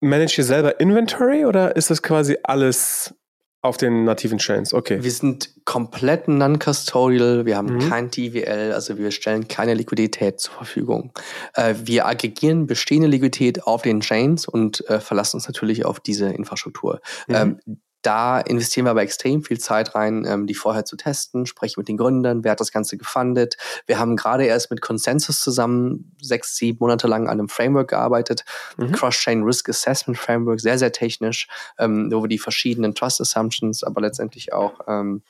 [0.00, 3.14] manage ihr selber Inventory oder ist das quasi alles
[3.62, 5.02] auf den nativen Chains, okay.
[5.02, 7.90] Wir sind komplett non-custodial, wir haben mhm.
[7.90, 11.12] kein TVL, also wir stellen keine Liquidität zur Verfügung.
[11.54, 16.30] Äh, wir aggregieren bestehende Liquidität auf den Chains und äh, verlassen uns natürlich auf diese
[16.30, 17.02] Infrastruktur.
[17.28, 17.34] Mhm.
[17.34, 21.80] Ähm, da investieren wir aber extrem viel Zeit rein, ähm, die vorher zu testen, sprechen
[21.80, 23.56] mit den Gründern, wer hat das Ganze gefundet.
[23.86, 28.44] Wir haben gerade erst mit Consensus zusammen sechs, sieben Monate lang an einem Framework gearbeitet,
[28.76, 28.92] mhm.
[28.92, 34.00] Cross-Chain Risk Assessment Framework, sehr, sehr technisch, ähm, wo wir die verschiedenen Trust Assumptions, aber
[34.00, 35.22] letztendlich auch ähm,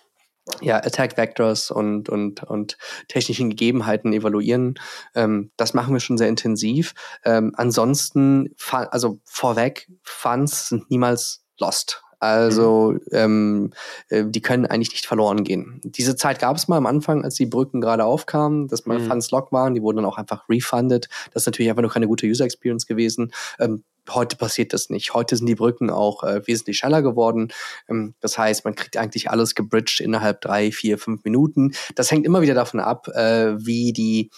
[0.61, 2.77] ja, Attack Vectors und, und, und
[3.09, 4.75] technischen Gegebenheiten evaluieren.
[5.15, 6.95] Ähm, das machen wir schon sehr intensiv.
[7.25, 12.03] Ähm, ansonsten, also vorweg, Funds sind niemals lost.
[12.21, 13.01] Also mhm.
[13.13, 13.71] ähm,
[14.11, 15.81] äh, die können eigentlich nicht verloren gehen.
[15.83, 19.07] Diese Zeit gab es mal am Anfang, als die Brücken gerade aufkamen, dass mal mhm.
[19.07, 21.09] Funds lock waren, die wurden dann auch einfach refunded.
[21.33, 23.33] Das ist natürlich einfach nur keine gute User Experience gewesen.
[23.59, 25.15] Ähm, heute passiert das nicht.
[25.15, 27.53] Heute sind die Brücken auch äh, wesentlich schneller geworden.
[27.89, 31.73] Ähm, das heißt, man kriegt eigentlich alles gebridged innerhalb drei, vier, fünf Minuten.
[31.95, 34.31] Das hängt immer wieder davon ab, äh, wie die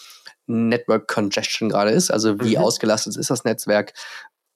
[0.45, 2.63] Network Congestion gerade ist, also wie mhm.
[2.63, 3.93] ausgelastet ist das Netzwerk.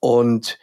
[0.00, 0.58] Und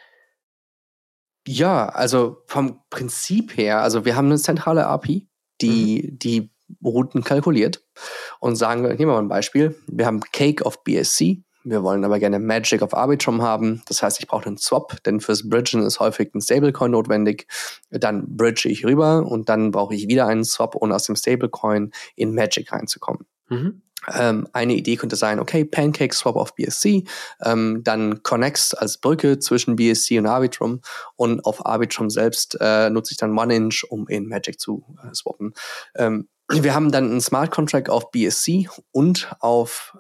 [1.48, 5.28] ja, also vom Prinzip her, also wir haben eine zentrale API,
[5.62, 6.20] die mhm.
[6.20, 6.52] die
[6.84, 7.84] Routen kalkuliert
[8.40, 9.76] und sagen, nehmen wir mal ein Beispiel.
[9.88, 11.44] Wir haben Cake auf BSC.
[11.64, 13.82] Wir wollen aber gerne Magic auf Arbitrum haben.
[13.88, 17.48] Das heißt, ich brauche einen Swap, denn fürs Bridgen ist häufig ein Stablecoin notwendig.
[17.90, 21.92] Dann bridge ich rüber und dann brauche ich wieder einen Swap, um aus dem Stablecoin
[22.16, 23.26] in Magic reinzukommen.
[23.50, 23.82] Mhm.
[24.14, 27.06] Ähm, eine Idee könnte sein, okay, Pancake Swap auf BSC,
[27.44, 30.82] ähm, dann Connex als Brücke zwischen BSC und Arbitrum
[31.16, 35.54] und auf Arbitrum selbst äh, nutze ich dann OneInch, um in Magic zu äh, swappen.
[35.96, 39.98] Ähm, wir haben dann einen Smart Contract auf BSC und auf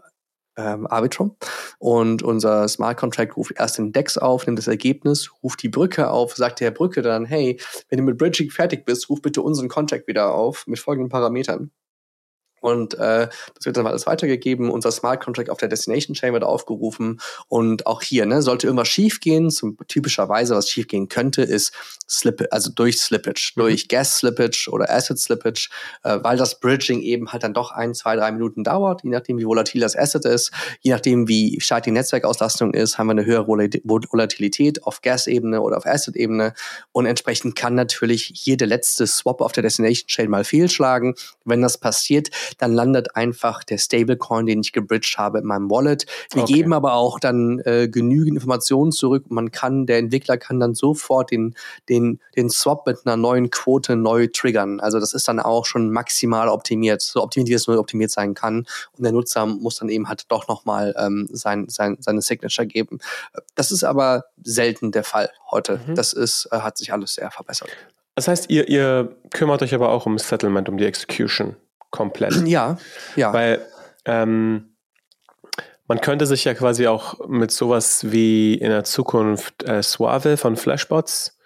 [0.57, 1.35] ähm, Arbitrum.
[1.79, 6.09] Und unser Smart Contract ruft erst den DEX auf, nimmt das Ergebnis, ruft die Brücke
[6.09, 9.69] auf, sagt der Brücke dann, hey, wenn du mit Bridging fertig bist, ruf bitte unseren
[9.69, 11.71] Contract wieder auf mit folgenden Parametern.
[12.65, 14.71] Und äh, das wird dann alles weitergegeben.
[14.71, 17.21] Unser Smart Contract auf der Destination Chain wird aufgerufen.
[17.47, 21.73] Und auch hier, ne, sollte irgendwas schiefgehen, zum typischerweise, was schiefgehen könnte, ist
[22.10, 23.62] Slip, also durch Slippage, mhm.
[23.62, 25.69] durch Gas Slippage oder Asset Slippage,
[26.04, 29.38] äh, weil das Bridging eben halt dann doch ein, zwei, drei Minuten dauert, je nachdem,
[29.38, 30.51] wie volatil das Asset ist,
[30.82, 35.78] je nachdem, wie stark die Netzwerkauslastung ist, haben wir eine höhere Volatilität auf Gas-Ebene oder
[35.78, 36.54] auf Asset-Ebene.
[36.91, 41.13] Und entsprechend kann natürlich hier der letzte Swap auf der Destination Chain mal fehlschlagen.
[41.43, 46.05] Wenn das passiert, dann landet einfach der Stablecoin, den ich gebridged habe, in meinem Wallet.
[46.31, 46.53] Wir okay.
[46.53, 49.25] geben aber auch dann äh, genügend Informationen zurück.
[49.29, 51.55] Man kann, der Entwickler kann dann sofort den,
[51.89, 54.79] den, den Swap mit einer neuen Quote neu triggern.
[54.79, 58.33] Also das ist dann auch schon maximal optimiert, so optimiert, wie es nur optimiert sein
[58.33, 58.65] kann.
[58.97, 62.99] Und der Nutzer muss dann eben halt doch nochmal ähm, sein, sein, seine Signature geben.
[63.55, 65.79] Das ist aber selten der Fall heute.
[65.87, 65.95] Mhm.
[65.95, 67.69] Das ist, äh, hat sich alles sehr verbessert.
[68.15, 71.57] Das heißt, ihr, ihr kümmert euch aber auch um Settlement, um die Execution
[71.95, 72.36] komplett.
[72.47, 72.77] Ja,
[73.15, 73.34] ja.
[73.34, 73.65] Weil
[74.05, 74.75] ähm,
[75.88, 80.58] man könnte sich ja quasi auch mit sowas wie in der Zukunft äh, Suave von
[80.58, 81.38] Flashbots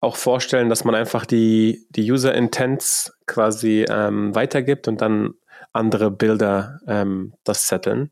[0.00, 5.34] auch vorstellen, dass man einfach die, die User Intents quasi ähm, weitergibt und dann
[5.72, 8.10] andere Bilder ähm, das setteln.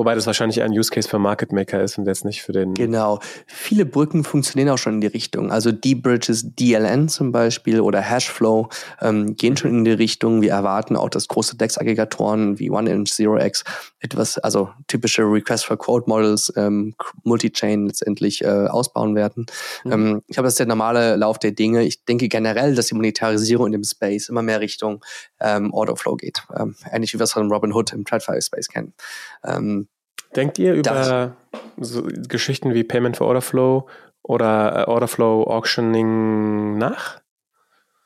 [0.00, 2.72] Wobei das wahrscheinlich ein Use Case für Market Maker ist und jetzt nicht für den.
[2.72, 3.20] Genau.
[3.46, 5.52] Viele Brücken funktionieren auch schon in die Richtung.
[5.52, 8.70] Also die Bridges DLN zum Beispiel oder Hashflow
[9.02, 10.40] ähm, gehen schon in die Richtung.
[10.40, 13.62] Wir erwarten auch, dass große DEX-Aggregatoren wie OneInch, ZeroX
[14.00, 19.46] etwas, also typische Request for Quote Models, ähm, Multi-Chain letztendlich äh, ausbauen werden.
[19.84, 19.92] Mhm.
[19.92, 21.82] Ähm, ich glaube, das ist der normale Lauf der Dinge.
[21.84, 25.04] Ich denke generell, dass die Monetarisierung in dem Space immer mehr Richtung
[25.40, 26.42] ähm, Orderflow geht.
[26.56, 28.94] Ähm, ähnlich wie wir es von Robinhood im TradFi Space kennen.
[29.44, 29.88] Ähm,
[30.34, 31.36] Denkt ihr über
[31.76, 33.88] so Geschichten wie Payment for Order Flow
[34.22, 37.19] oder äh, Order Flow Auctioning nach?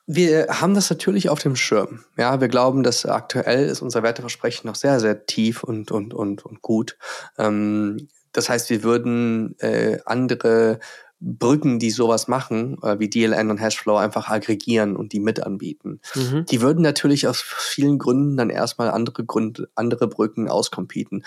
[0.07, 2.05] Wir haben das natürlich auf dem Schirm.
[2.19, 6.45] Ja, wir glauben, dass aktuell ist unser Werteversprechen noch sehr, sehr tief und, und, und,
[6.45, 6.99] und gut.
[7.39, 10.79] Ähm, das heißt, wir würden äh, andere
[11.21, 16.01] Brücken, die sowas machen, äh, wie DLN und Hashflow, einfach aggregieren und die mit anbieten.
[16.15, 16.45] Mhm.
[16.47, 21.25] Die würden natürlich aus vielen Gründen dann erstmal andere Gründe, andere Brücken auskompeten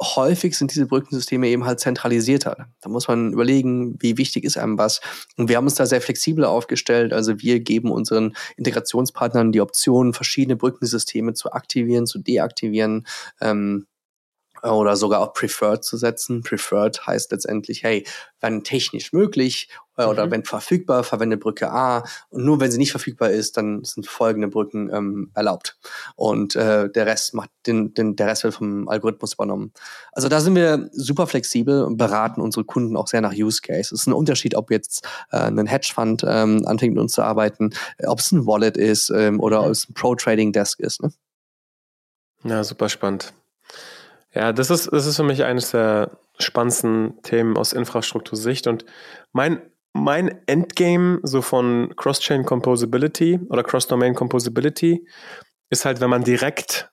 [0.00, 2.68] häufig sind diese Brückensysteme eben halt zentralisierter.
[2.80, 5.00] Da muss man überlegen, wie wichtig ist einem was.
[5.36, 7.12] Und wir haben uns da sehr flexibel aufgestellt.
[7.12, 13.06] Also wir geben unseren Integrationspartnern die Option, verschiedene Brückensysteme zu aktivieren, zu deaktivieren.
[13.40, 13.86] Ähm,
[14.62, 16.42] oder sogar auch Preferred zu setzen.
[16.42, 18.04] Preferred heißt letztendlich, hey,
[18.40, 20.30] wenn technisch möglich äh, oder mhm.
[20.30, 24.48] wenn verfügbar, verwende Brücke A und nur wenn sie nicht verfügbar ist, dann sind folgende
[24.48, 25.78] Brücken ähm, erlaubt
[26.16, 29.72] und äh, der Rest macht den, den der Rest wird vom Algorithmus übernommen.
[30.12, 33.92] Also da sind wir super flexibel und beraten unsere Kunden auch sehr nach Use Case.
[33.94, 37.70] Es ist ein Unterschied, ob jetzt äh, ein Hedgefund ähm, anfängt mit uns zu arbeiten,
[37.98, 39.66] äh, ob es ein Wallet ist ähm, oder mhm.
[39.66, 41.02] ob es ein Pro Trading Desk ist.
[41.02, 41.12] Ne?
[42.44, 43.32] Ja, super spannend.
[44.38, 48.68] Ja, das ist, das ist für mich eines der spannendsten Themen aus Infrastruktursicht.
[48.68, 48.84] Und
[49.32, 49.60] mein,
[49.92, 55.08] mein Endgame so von Cross-Chain Composability oder Cross-Domain Composability
[55.70, 56.88] ist halt, wenn man direkt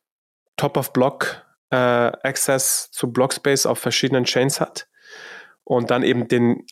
[0.58, 4.88] Top-of-Block äh, Access zu Blockspace auf verschiedenen Chains hat
[5.66, 6.66] und dann eben den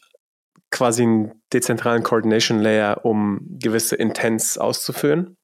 [0.71, 5.38] quasi einen dezentralen Coordination Layer, um gewisse Intents auszuführen,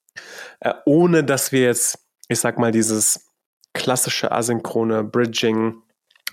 [0.60, 3.29] äh, ohne dass wir jetzt, ich sag mal, dieses
[3.74, 5.82] klassische asynchrone Bridging,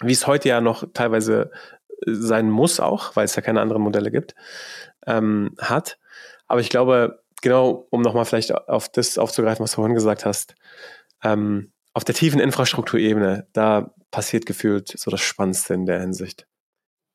[0.01, 1.51] wie es heute ja noch teilweise
[2.07, 4.35] äh, sein muss auch, weil es ja keine anderen Modelle gibt,
[5.07, 5.99] ähm, hat.
[6.46, 10.55] Aber ich glaube, genau, um nochmal vielleicht auf das aufzugreifen, was du vorhin gesagt hast,
[11.22, 16.46] ähm, auf der tiefen Infrastrukturebene, da passiert gefühlt so das Spannendste in der Hinsicht.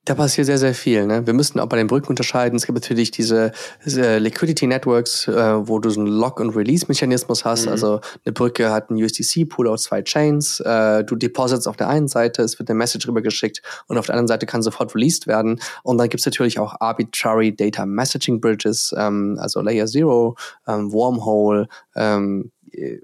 [0.05, 1.05] Da passiert sehr, sehr viel.
[1.05, 1.27] Ne?
[1.27, 2.55] Wir müssten auch bei den Brücken unterscheiden.
[2.55, 3.51] Es gibt natürlich diese,
[3.85, 7.67] diese Liquidity Networks, äh, wo du so einen Lock- und Release-Mechanismus hast.
[7.67, 7.71] Mhm.
[7.71, 10.59] Also eine Brücke hat einen USDC-Pool aus zwei Chains.
[10.61, 14.15] Äh, du deposits auf der einen Seite, es wird eine Message rübergeschickt und auf der
[14.15, 15.61] anderen Seite kann sofort released werden.
[15.83, 20.35] Und dann gibt es natürlich auch Arbitrary Data Messaging Bridges, ähm, also Layer Zero,
[20.67, 22.49] ähm, Wormhole, ähm,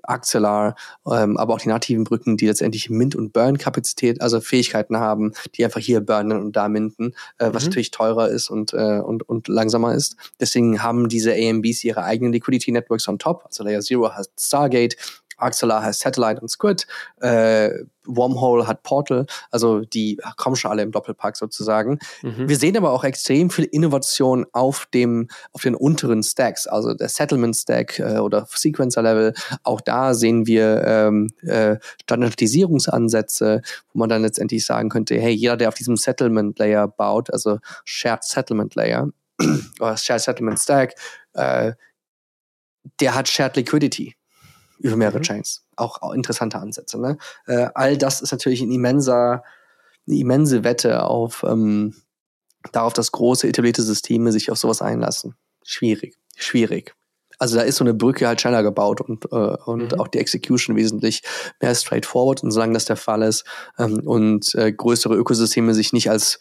[0.03, 0.75] Axelar,
[1.09, 5.65] ähm, aber auch die nativen Brücken, die letztendlich Mint- und Burn-Kapazität, also Fähigkeiten haben, die
[5.65, 7.69] einfach hier burnen und da minten, äh, was mhm.
[7.69, 10.15] natürlich teurer ist und, äh, und, und langsamer ist.
[10.39, 13.43] Deswegen haben diese AMBs ihre eigenen Liquidity Networks on top.
[13.45, 14.95] Also Layer Zero hat Stargate,
[15.37, 16.87] Axelar heißt Satellite und Squid,
[17.21, 17.69] äh,
[18.07, 21.99] Wormhole hat Portal, also die kommen schon alle im Doppelpack sozusagen.
[22.21, 22.47] Mhm.
[22.47, 27.09] Wir sehen aber auch extrem viel Innovation auf dem, auf den unteren Stacks, also der
[27.09, 29.33] Settlement Stack äh, oder Sequencer Level.
[29.63, 33.61] Auch da sehen wir ähm, äh, Standardisierungsansätze,
[33.93, 37.59] wo man dann letztendlich sagen könnte, hey, jeder, der auf diesem Settlement Layer baut, also
[37.83, 39.09] Shared Settlement Layer
[39.79, 40.95] oder Shared Settlement Stack,
[41.33, 41.73] äh,
[42.99, 44.16] der hat Shared Liquidity
[44.79, 45.23] über mehrere mhm.
[45.23, 45.65] Chains.
[45.75, 46.99] Auch, auch, interessante Ansätze.
[46.99, 47.17] Ne?
[47.45, 49.43] Äh, all das ist natürlich ein immenser,
[50.07, 51.95] eine immense Wette auf ähm,
[52.71, 55.35] darauf, dass große etablierte Systeme sich auf sowas einlassen.
[55.63, 56.95] Schwierig, schwierig.
[57.39, 59.99] Also da ist so eine Brücke halt schneller gebaut und, äh, und mhm.
[59.99, 61.21] auch die Execution wesentlich
[61.61, 62.43] mehr straightforward.
[62.43, 63.45] Und solange das der Fall ist
[63.77, 66.39] ähm, und äh, größere Ökosysteme sich nicht als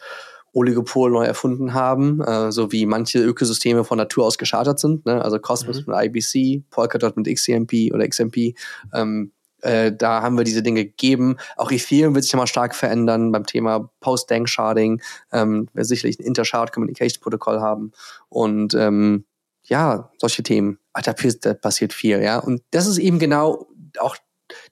[0.56, 5.04] Oligopol neu erfunden haben, äh, so wie manche Ökosysteme von Natur aus geschartet sind.
[5.04, 5.22] Ne?
[5.22, 5.92] Also Cosmos mhm.
[5.92, 8.54] mit IBC, Polkadot mit XCMP oder XMP.
[8.94, 11.36] Ähm, äh, da haben wir diese Dinge gegeben.
[11.56, 15.02] Auch Ethereum wird sich nochmal stark verändern beim Thema Post-Dank-Sharding.
[15.30, 17.92] Ähm, wir sicherlich ein Inter-Shard-Communication-Protokoll haben.
[18.30, 19.26] Und ähm,
[19.64, 20.78] ja, solche Themen.
[20.94, 22.38] Ach, da, da passiert viel, ja.
[22.38, 23.66] Und das ist eben genau
[23.98, 24.16] auch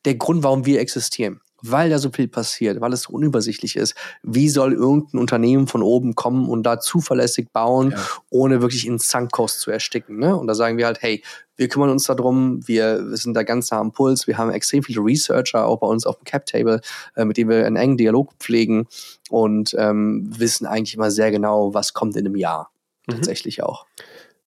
[0.07, 3.95] der Grund, warum wir existieren weil da so viel passiert, weil es so unübersichtlich ist.
[4.23, 8.07] Wie soll irgendein Unternehmen von oben kommen und da zuverlässig bauen, ja.
[8.31, 10.19] ohne wirklich in Sunk-Cost zu ersticken?
[10.19, 10.37] Ne?
[10.37, 11.23] Und da sagen wir halt, hey,
[11.57, 14.83] wir kümmern uns darum, wir, wir sind da ganz nah am Puls, wir haben extrem
[14.83, 16.81] viele Researcher auch bei uns auf dem Cap-Table,
[17.17, 18.87] äh, mit denen wir einen engen Dialog pflegen
[19.31, 22.71] und ähm, wissen eigentlich immer sehr genau, was kommt in einem Jahr.
[23.07, 23.15] Mhm.
[23.15, 23.87] Tatsächlich auch.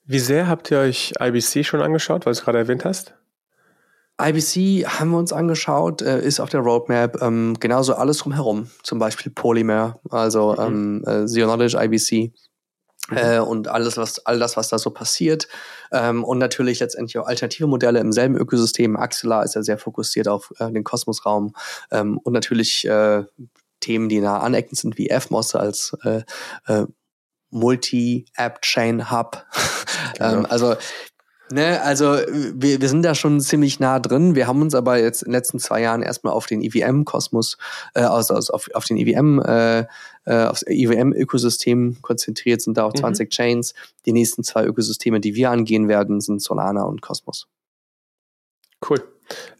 [0.05, 3.15] Wie sehr habt ihr euch IBC schon angeschaut, weil du es gerade erwähnt hast?
[4.19, 8.97] IBC haben wir uns angeschaut, äh, ist auf der Roadmap ähm, genauso alles drumherum, zum
[8.97, 11.03] Beispiel Polymer, also mhm.
[11.05, 12.33] ähm, äh, Zero Knowledge IBC
[13.09, 13.17] mhm.
[13.17, 15.47] äh, und alles, was, all das, was da so passiert.
[15.91, 18.97] Ähm, und natürlich letztendlich auch alternative Modelle im selben Ökosystem.
[18.97, 21.53] Axelar ist ja sehr fokussiert auf äh, den Kosmosraum
[21.91, 23.23] ähm, und natürlich äh,
[23.79, 26.23] Themen, die nah anecken sind, wie FMOS als äh,
[26.65, 26.85] äh,
[27.51, 29.45] Multi-App-Chain-Hub.
[30.19, 30.75] Ähm, also
[31.49, 32.17] Ne, also
[32.53, 34.35] wir, wir sind da schon ziemlich nah drin.
[34.35, 37.57] Wir haben uns aber jetzt in den letzten zwei Jahren erstmal auf den EVM-Kosmos,
[37.93, 39.85] äh, also auf, auf den EVM, äh,
[40.25, 43.29] äh, aufs EVM-Ökosystem konzentriert, sind da auch 20 mhm.
[43.29, 43.73] Chains.
[44.05, 47.47] Die nächsten zwei Ökosysteme, die wir angehen werden, sind Solana und Cosmos.
[48.87, 49.01] Cool.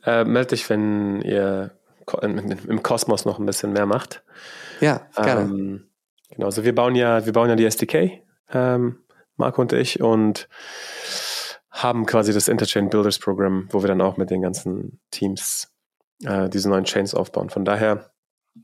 [0.05, 1.71] Äh, meld dich, wenn ihr
[2.23, 4.23] im Kosmos noch ein bisschen mehr macht.
[4.81, 5.41] Ja, gerne.
[5.41, 5.87] Ähm,
[6.29, 8.21] genau, also wir bauen ja, wir bauen ja die SDK,
[8.51, 8.99] ähm,
[9.35, 10.47] Marco und ich, und
[11.77, 15.71] haben quasi das Interchain Builders Programm, wo wir dann auch mit den ganzen Teams
[16.23, 17.49] äh, diese neuen Chains aufbauen.
[17.49, 18.11] Von daher.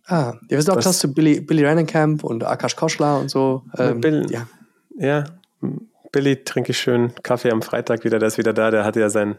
[0.07, 3.64] Ah, wir sind auch krass zu Billy, Billy Rannenkamp und Akash Koschler und so.
[3.78, 4.47] Ähm, Bill, ja.
[4.97, 5.24] ja,
[6.11, 9.09] Billy trinke ich schön Kaffee am Freitag wieder, der ist wieder da, der hatte ja
[9.09, 9.38] sein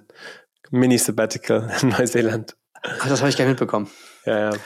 [0.71, 2.57] Mini-Sabbatical in Neuseeland.
[2.83, 3.91] Ach, das habe ich gerne mitbekommen.
[4.27, 4.59] Ja, ja.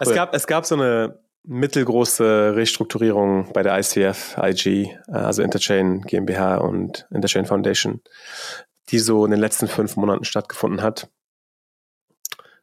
[0.00, 6.02] Es, gab, es gab so eine mittelgroße Restrukturierung bei der ICF, IG, äh, also Interchain
[6.02, 8.00] GmbH und Interchain Foundation,
[8.90, 11.08] die so in den letzten fünf Monaten stattgefunden hat.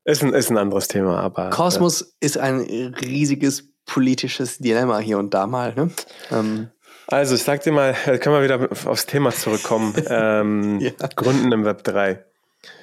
[0.04, 1.50] Ist ein, ist ein anderes Thema, aber.
[1.50, 2.60] Kosmos äh, ist ein
[3.02, 5.74] riesiges politisches Dilemma hier und da mal.
[5.74, 5.90] Ne?
[6.32, 6.70] Ähm.
[7.08, 9.96] Also, ich sag dir mal, äh, können wir wieder aufs Thema zurückkommen.
[10.08, 10.92] ähm, ja.
[11.16, 12.24] Gründen im Web 3.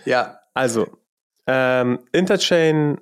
[0.04, 0.40] Ja.
[0.54, 0.88] Also,
[1.46, 3.00] ähm, Interchain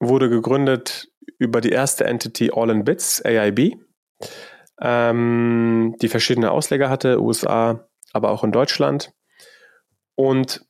[0.00, 3.76] wurde gegründet über die erste Entity All in Bits, AIB,
[4.80, 9.12] ähm, die verschiedene Ausleger hatte, USA, aber auch in Deutschland.
[10.14, 10.64] Und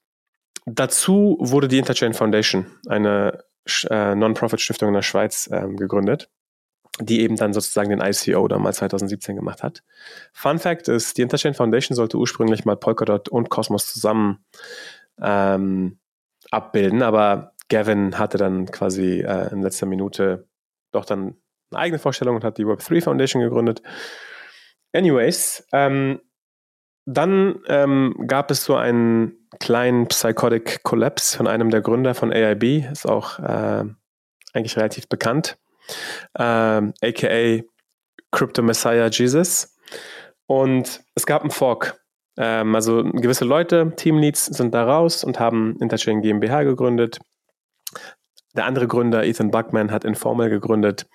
[0.66, 3.44] dazu wurde die Interchain Foundation, eine
[3.88, 6.30] äh, Non-Profit-Stiftung in der Schweiz, ähm, gegründet,
[7.00, 9.82] die eben dann sozusagen den ICO damals 2017 gemacht hat.
[10.32, 14.44] Fun Fact ist, die Interchain Foundation sollte ursprünglich mal Polkadot und Cosmos zusammen
[15.20, 15.98] ähm,
[16.50, 20.46] abbilden, aber Gavin hatte dann quasi äh, in letzter Minute
[20.92, 21.36] doch dann
[21.70, 23.82] eine eigene Vorstellung und hat die Web3 Foundation gegründet.
[24.92, 26.20] Anyways, ähm,
[27.06, 32.90] dann ähm, gab es so einen kleinen Psychotic Collapse von einem der Gründer von AIB,
[32.92, 33.84] ist auch äh,
[34.52, 35.58] eigentlich relativ bekannt,
[36.38, 37.62] ähm, aka
[38.30, 39.76] Crypto Messiah Jesus.
[40.46, 41.98] Und es gab einen Fork.
[42.36, 47.18] Ähm, also gewisse Leute, Teamleads, sind da raus und haben Interchain GmbH gegründet.
[48.54, 51.06] Der andere Gründer, Ethan Buckman, hat Informal gegründet.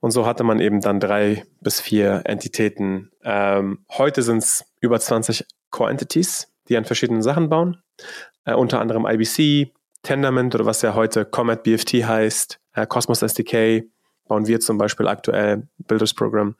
[0.00, 3.12] Und so hatte man eben dann drei bis vier Entitäten.
[3.22, 7.80] Ähm, heute sind es über 20 Core-Entities, die an verschiedenen Sachen bauen.
[8.44, 9.72] Äh, unter anderem IBC,
[10.02, 13.84] Tendermint oder was ja heute Comet BFT heißt, äh, Cosmos SDK
[14.26, 16.56] bauen wir zum Beispiel aktuell, Builders Program.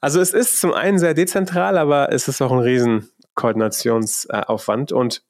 [0.00, 4.92] Also es ist zum einen sehr dezentral, aber es ist auch ein riesen Koordinationsaufwand.
[4.92, 5.22] Und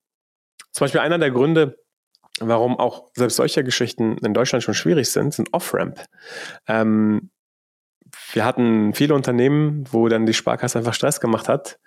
[0.73, 1.80] zum Beispiel einer der Gründe,
[2.41, 6.05] warum auch selbst solche Geschichten in Deutschland schon schwierig sind, sind Off-Ramp.
[6.67, 7.31] Ähm,
[8.33, 11.79] wir hatten viele Unternehmen, wo dann die Sparkasse einfach Stress gemacht hat,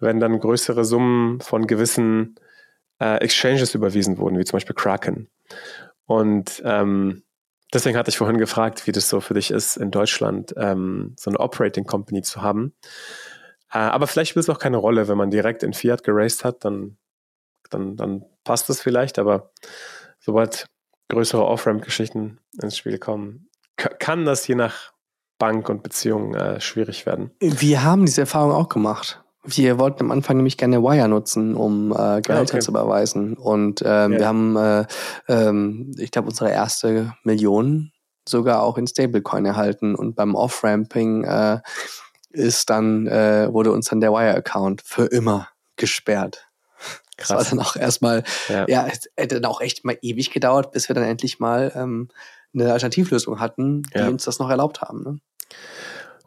[0.00, 2.36] wenn dann größere Summen von gewissen
[3.00, 5.28] äh, Exchanges überwiesen wurden, wie zum Beispiel Kraken.
[6.06, 7.22] Und ähm,
[7.72, 11.30] deswegen hatte ich vorhin gefragt, wie das so für dich ist, in Deutschland ähm, so
[11.30, 12.74] eine Operating Company zu haben.
[13.72, 16.64] Äh, aber vielleicht spielt es auch keine Rolle, wenn man direkt in Fiat geraced hat,
[16.64, 16.96] dann,
[17.70, 19.52] dann, dann passt das vielleicht, aber
[20.28, 20.66] sobald
[21.08, 24.92] größere Off-Ramp-Geschichten ins Spiel kommen, kann das je nach
[25.38, 27.30] Bank und Beziehung äh, schwierig werden.
[27.40, 29.22] Wir haben diese Erfahrung auch gemacht.
[29.42, 32.58] Wir wollten am Anfang nämlich gerne Wire nutzen, um äh, Gehälter ah, okay.
[32.58, 33.38] zu überweisen.
[33.38, 34.18] Und ähm, ja.
[34.18, 34.86] wir haben, äh,
[35.28, 37.90] ähm, ich glaube, unsere erste Million
[38.28, 39.94] sogar auch in Stablecoin erhalten.
[39.94, 41.60] Und beim Off-Ramping äh,
[42.28, 46.47] ist dann, äh, wurde uns dann der Wire-Account für immer gesperrt.
[47.18, 47.28] Krass.
[47.28, 50.70] Das war dann auch erstmal, ja, ja es hätte dann auch echt mal ewig gedauert,
[50.70, 52.08] bis wir dann endlich mal ähm,
[52.54, 54.08] eine Alternativlösung hatten, die ja.
[54.08, 55.02] uns das noch erlaubt haben.
[55.02, 55.18] Ne?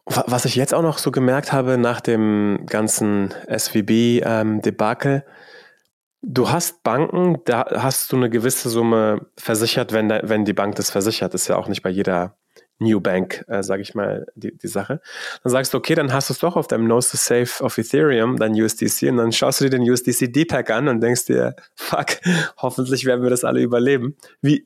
[0.06, 5.32] Was ich jetzt auch noch so gemerkt habe nach dem ganzen SVB-Debakel, ähm,
[6.22, 10.76] du hast Banken, da hast du eine gewisse Summe versichert, wenn, da, wenn die Bank
[10.76, 11.34] das versichert.
[11.34, 12.36] Ist ja auch nicht bei jeder
[12.82, 15.02] New Bank, äh, sage ich mal, die, die Sache.
[15.44, 17.78] Dann sagst du, okay, dann hast du es doch auf deinem Nose to Safe of
[17.78, 21.56] Ethereum, dein USDC, und dann schaust du dir den USDC Deepak an und denkst dir,
[21.76, 22.08] fuck,
[22.58, 24.18] hoffentlich werden wir das alle überleben.
[24.42, 24.64] Wie,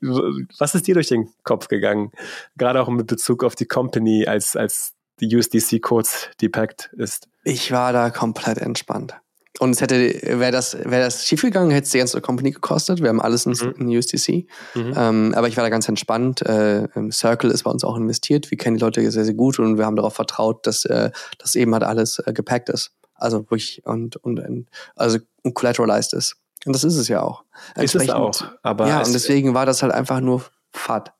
[0.58, 2.10] was ist dir durch den Kopf gegangen?
[2.56, 7.28] Gerade auch mit Bezug auf die Company, als, als die USDC-Codes Deepak ist.
[7.44, 9.14] Ich war da komplett entspannt.
[9.58, 13.00] Und es hätte, wäre das, wäre das schiefgegangen, hätte es die ganze Company gekostet.
[13.00, 13.74] Wir haben alles in, mhm.
[13.78, 14.46] in USDC.
[14.74, 14.94] Mhm.
[14.96, 16.42] Ähm, aber ich war da ganz entspannt.
[16.42, 18.50] Äh, Circle ist bei uns auch investiert.
[18.50, 21.54] Wir kennen die Leute sehr, sehr gut und wir haben darauf vertraut, dass äh, das
[21.54, 22.92] eben halt alles äh, gepackt ist.
[23.14, 26.36] Also wirklich und, und, und also und collateralized ist.
[26.66, 27.44] Und das ist es ja auch.
[27.76, 28.32] Ist es auch.
[28.62, 30.42] Aber ja, und deswegen war das halt einfach nur
[30.72, 31.12] Fahrt.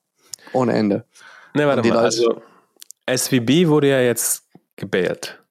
[0.52, 1.06] Ohne Ende.
[1.54, 1.98] Ne, warte mal.
[1.98, 2.42] Also
[3.08, 4.44] SVB wurde ja jetzt
[4.76, 5.42] gebailt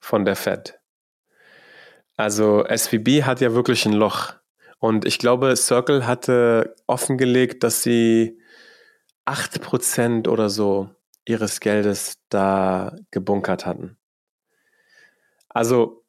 [0.00, 0.80] von der Fed.
[2.16, 4.34] Also SVB hat ja wirklich ein Loch.
[4.78, 8.38] Und ich glaube, Circle hatte offengelegt, dass sie
[9.26, 10.90] 8% oder so
[11.24, 13.96] ihres Geldes da gebunkert hatten.
[15.48, 16.04] Also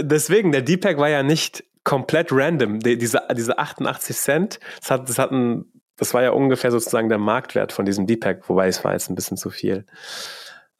[0.00, 2.80] deswegen, der Deepak war ja nicht komplett random.
[2.80, 7.18] Die, diese, diese 88 Cent, das, hat, das, hatten, das war ja ungefähr sozusagen der
[7.18, 9.86] Marktwert von diesem Deepak, wobei es war jetzt ein bisschen zu viel.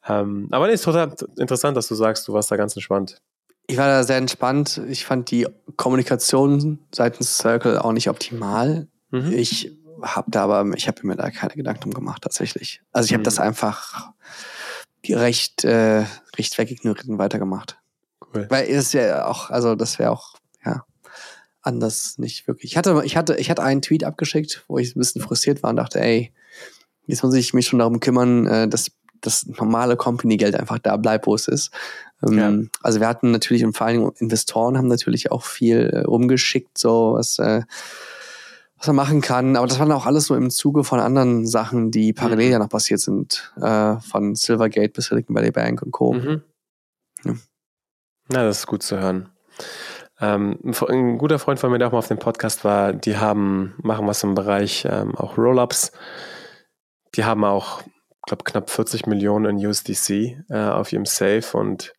[0.07, 3.21] Ähm, aber nee, ist total interessant, dass du sagst, du warst da ganz entspannt.
[3.67, 4.81] Ich war da sehr entspannt.
[4.89, 5.47] Ich fand die
[5.77, 8.87] Kommunikation seitens Circle auch nicht optimal.
[9.11, 9.31] Mhm.
[9.31, 12.81] Ich habe da aber, ich habe mir da keine Gedanken drum gemacht tatsächlich.
[12.91, 13.25] Also ich habe mhm.
[13.25, 14.11] das einfach
[15.07, 16.05] recht, äh,
[16.37, 17.77] recht wegignoriert und weitergemacht.
[18.33, 18.47] Cool.
[18.49, 20.35] Weil es ja auch, also das wäre auch,
[20.65, 20.85] ja,
[21.61, 22.71] anders nicht wirklich.
[22.71, 25.69] Ich hatte, ich hatte, ich hatte einen Tweet abgeschickt, wo ich ein bisschen frustriert war
[25.69, 26.33] und dachte, ey,
[27.11, 31.27] Jetzt muss ich mich schon darum kümmern, äh, dass das normale Company-Geld einfach da bleibt,
[31.27, 31.71] wo es ist.
[32.27, 32.69] Ähm, ja.
[32.81, 36.77] Also wir hatten natürlich und vor allen Dingen Investoren haben natürlich auch viel äh, rumgeschickt,
[36.77, 37.61] so was, äh,
[38.77, 39.55] was man machen kann.
[39.55, 42.51] Aber das waren auch alles so im Zuge von anderen Sachen, die parallel mhm.
[42.51, 43.53] ja noch passiert sind.
[43.61, 46.13] Äh, von Silvergate bis Silicon Valley Bank und Co.
[46.13, 46.41] Mhm.
[47.23, 47.33] Ja.
[48.31, 49.29] ja, das ist gut zu hören.
[50.21, 53.73] Ähm, ein guter Freund von mir, der auch mal auf dem Podcast war, die haben,
[53.81, 55.91] machen was im Bereich ähm, auch Roll-Ups.
[57.15, 57.81] Die haben auch,
[58.27, 61.93] glaube knapp 40 Millionen in USDC äh, auf ihrem Safe und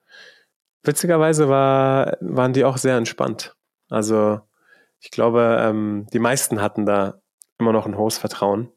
[0.83, 3.57] witzigerweise war, waren die auch sehr entspannt.
[3.89, 4.41] Also
[5.01, 7.21] ich glaube, ähm, die meisten hatten da
[7.59, 8.71] immer noch ein hohes Vertrauen.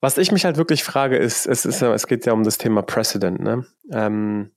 [0.00, 2.82] Was ich mich halt wirklich frage, ist, es, ist, es geht ja um das Thema
[2.82, 3.40] Precedent.
[3.40, 3.66] Ne?
[3.90, 4.50] Ähm,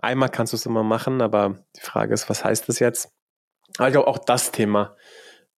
[0.00, 3.10] Einmal kannst du es immer machen, aber die Frage ist, was heißt das jetzt?
[3.78, 4.96] Aber ich glaube, auch das Thema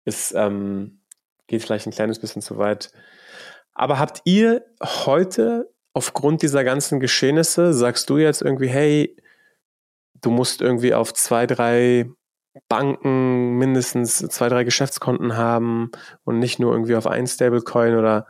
[0.04, 1.02] ist, ähm,
[1.46, 2.90] geht vielleicht ein kleines bisschen zu weit.
[3.74, 9.16] Aber habt ihr heute aufgrund dieser ganzen Geschehnisse, sagst du jetzt irgendwie, hey,
[10.20, 12.10] du musst irgendwie auf zwei, drei
[12.68, 15.90] Banken mindestens zwei, drei Geschäftskonten haben
[16.24, 18.26] und nicht nur irgendwie auf ein Stablecoin oder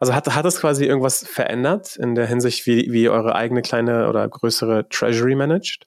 [0.00, 4.08] also hat, hat das quasi irgendwas verändert in der Hinsicht, wie, wie eure eigene kleine
[4.08, 5.86] oder größere Treasury managt?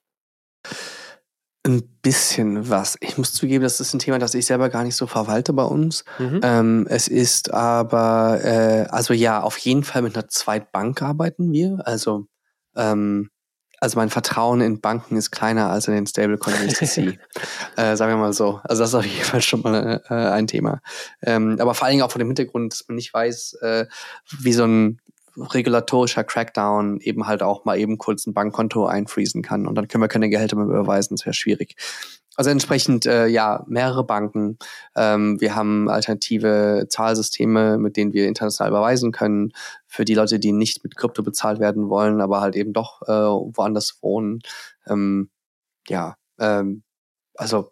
[1.68, 2.96] Ein bisschen was.
[3.02, 5.66] Ich muss zugeben, das ist ein Thema, das ich selber gar nicht so verwalte bei
[5.66, 6.06] uns.
[6.18, 6.40] Mhm.
[6.44, 11.80] Ähm, es ist aber, äh, also ja, auf jeden Fall mit einer Zweitbank arbeiten wir.
[11.84, 12.28] Also
[12.78, 13.32] ähm,
[13.86, 17.20] also mein Vertrauen in Banken ist kleiner als in den Stablecoin USDC.
[17.78, 18.60] äh, sagen wir mal so.
[18.64, 20.82] Also das ist auf jeden Fall schon mal äh, ein Thema.
[21.22, 23.86] Ähm, aber vor allen Dingen auch vor dem Hintergrund, dass man nicht weiß, äh,
[24.40, 25.02] wie so ein
[25.38, 30.02] regulatorischer Crackdown eben halt auch mal eben kurz ein Bankkonto einfriesen kann und dann können
[30.02, 31.16] wir keine Gehälter mehr überweisen.
[31.16, 31.76] Das wäre schwierig.
[32.36, 34.58] Also entsprechend äh, ja mehrere Banken.
[34.96, 39.54] Ähm, wir haben alternative Zahlsysteme, mit denen wir international überweisen können
[39.88, 43.12] für die Leute, die nicht mit Krypto bezahlt werden wollen, aber halt eben doch äh,
[43.12, 44.40] woanders wohnen.
[44.88, 45.30] Ähm,
[45.88, 46.84] ja, ähm,
[47.36, 47.72] also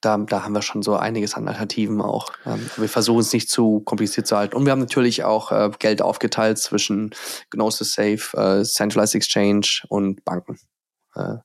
[0.00, 2.32] da, da haben wir schon so einiges an Alternativen auch.
[2.44, 4.56] Ähm, wir versuchen es nicht zu kompliziert zu halten.
[4.56, 7.14] Und wir haben natürlich auch äh, Geld aufgeteilt zwischen
[7.50, 10.58] Gnosis Safe, äh, Centralized Exchange und Banken.
[11.14, 11.36] Äh,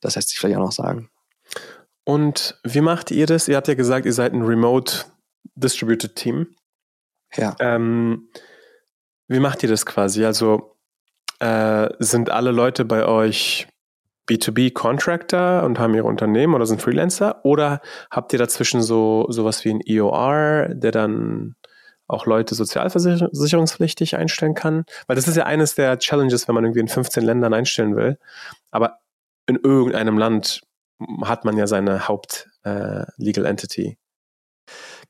[0.00, 1.10] das lässt sich vielleicht auch noch sagen.
[2.04, 3.48] Und wie macht ihr das?
[3.48, 5.04] Ihr habt ja gesagt, ihr seid ein Remote
[5.54, 6.54] Distributed Team.
[7.36, 7.54] Ja.
[7.60, 8.28] Ähm,
[9.28, 10.24] wie macht ihr das quasi?
[10.24, 10.76] Also
[11.38, 13.68] äh, sind alle Leute bei euch
[14.28, 17.44] B2B-Contractor und haben ihre Unternehmen oder sind Freelancer?
[17.44, 17.80] Oder
[18.10, 21.56] habt ihr dazwischen so sowas wie ein EOR, der dann
[22.06, 24.84] auch Leute sozialversicherungspflichtig einstellen kann?
[25.06, 28.18] Weil das ist ja eines der Challenges, wenn man irgendwie in 15 Ländern einstellen will.
[28.70, 28.98] Aber
[29.46, 30.62] in irgendeinem Land
[31.24, 33.98] hat man ja seine Haupt-Legal äh, Entity.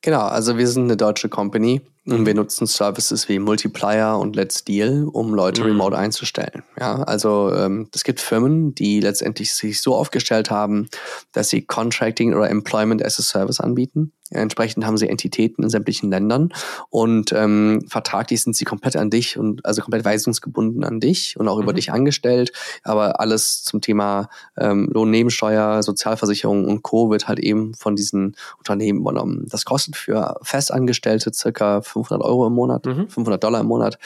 [0.01, 4.65] Genau, also wir sind eine deutsche Company und wir nutzen Services wie Multiplier und Let's
[4.65, 5.69] Deal, um Leute mhm.
[5.69, 6.63] remote einzustellen.
[6.79, 10.89] Ja, also ähm, es gibt Firmen, die letztendlich sich so aufgestellt haben,
[11.33, 14.13] dass sie Contracting oder Employment as a Service anbieten.
[14.31, 16.51] Entsprechend haben sie Entitäten in sämtlichen Ländern
[16.89, 21.49] und ähm, vertraglich sind sie komplett an dich und also komplett weisungsgebunden an dich und
[21.49, 21.65] auch mhm.
[21.65, 22.53] über dich angestellt.
[22.85, 27.11] Aber alles zum Thema ähm, Lohnnebensteuer, Sozialversicherung und Co.
[27.11, 29.47] wird halt eben von diesen Unternehmen übernommen.
[29.49, 33.09] Das kostet für Festangestellte circa 500 Euro im Monat, mhm.
[33.09, 33.99] 500 Dollar im Monat.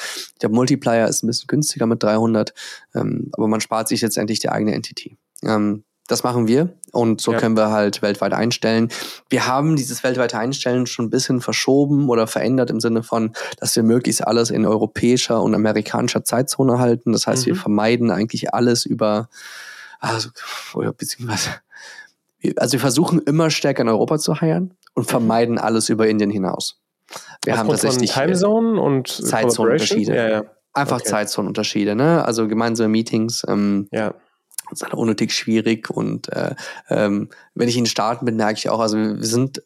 [0.43, 2.55] Der Multiplier ist ein bisschen günstiger mit 300,
[2.95, 5.17] ähm, aber man spart sich letztendlich die eigene Entity.
[5.43, 7.39] Ähm, das machen wir und so ja.
[7.39, 8.89] können wir halt weltweit einstellen.
[9.31, 13.75] Wir haben dieses weltweite Einstellen schon ein bisschen verschoben oder verändert im Sinne von, dass
[13.75, 17.13] wir möglichst alles in europäischer und amerikanischer Zeitzone halten.
[17.13, 17.47] Das heißt, mhm.
[17.47, 19.31] wir vermeiden eigentlich alles über,
[19.99, 20.29] also,
[20.75, 21.51] oder beziehungsweise,
[22.57, 25.11] also wir versuchen immer stärker in Europa zu heiern und mhm.
[25.11, 26.83] vermeiden alles über Indien hinaus.
[27.45, 30.17] Wir haben tatsächlich Timezone und Zeitzonenunterschiede.
[30.17, 30.43] Ja, ja.
[30.73, 31.09] Einfach okay.
[31.09, 32.25] Zeitzonenunterschiede, ne?
[32.25, 33.45] Also gemeinsame Meetings.
[33.49, 34.15] Ähm, ja.
[34.71, 36.55] Das ist halt unnötig schwierig und äh,
[36.89, 39.63] ähm, wenn ich in den Staaten bin, merke ich auch, also wir sind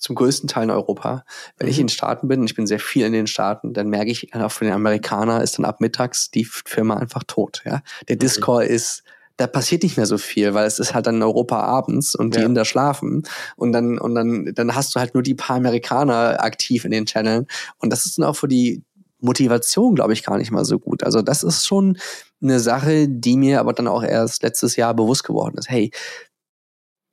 [0.00, 1.24] zum größten Teil in Europa.
[1.58, 1.70] Wenn mhm.
[1.70, 4.34] ich in den Staaten bin, ich bin sehr viel in den Staaten, dann merke ich,
[4.34, 7.62] auch für den Amerikaner ist dann ab mittags die Firma einfach tot.
[7.64, 8.20] Ja, der mhm.
[8.20, 9.02] Discord ist
[9.40, 12.34] da passiert nicht mehr so viel, weil es ist halt dann in Europa abends und
[12.34, 12.44] die ja.
[12.44, 13.22] Inder schlafen
[13.56, 17.06] und dann und dann dann hast du halt nur die paar Amerikaner aktiv in den
[17.06, 17.46] Channeln
[17.78, 18.82] und das ist dann auch für die
[19.18, 21.04] Motivation, glaube ich, gar nicht mal so gut.
[21.04, 21.98] Also das ist schon
[22.42, 25.70] eine Sache, die mir aber dann auch erst letztes Jahr bewusst geworden ist.
[25.70, 25.90] Hey,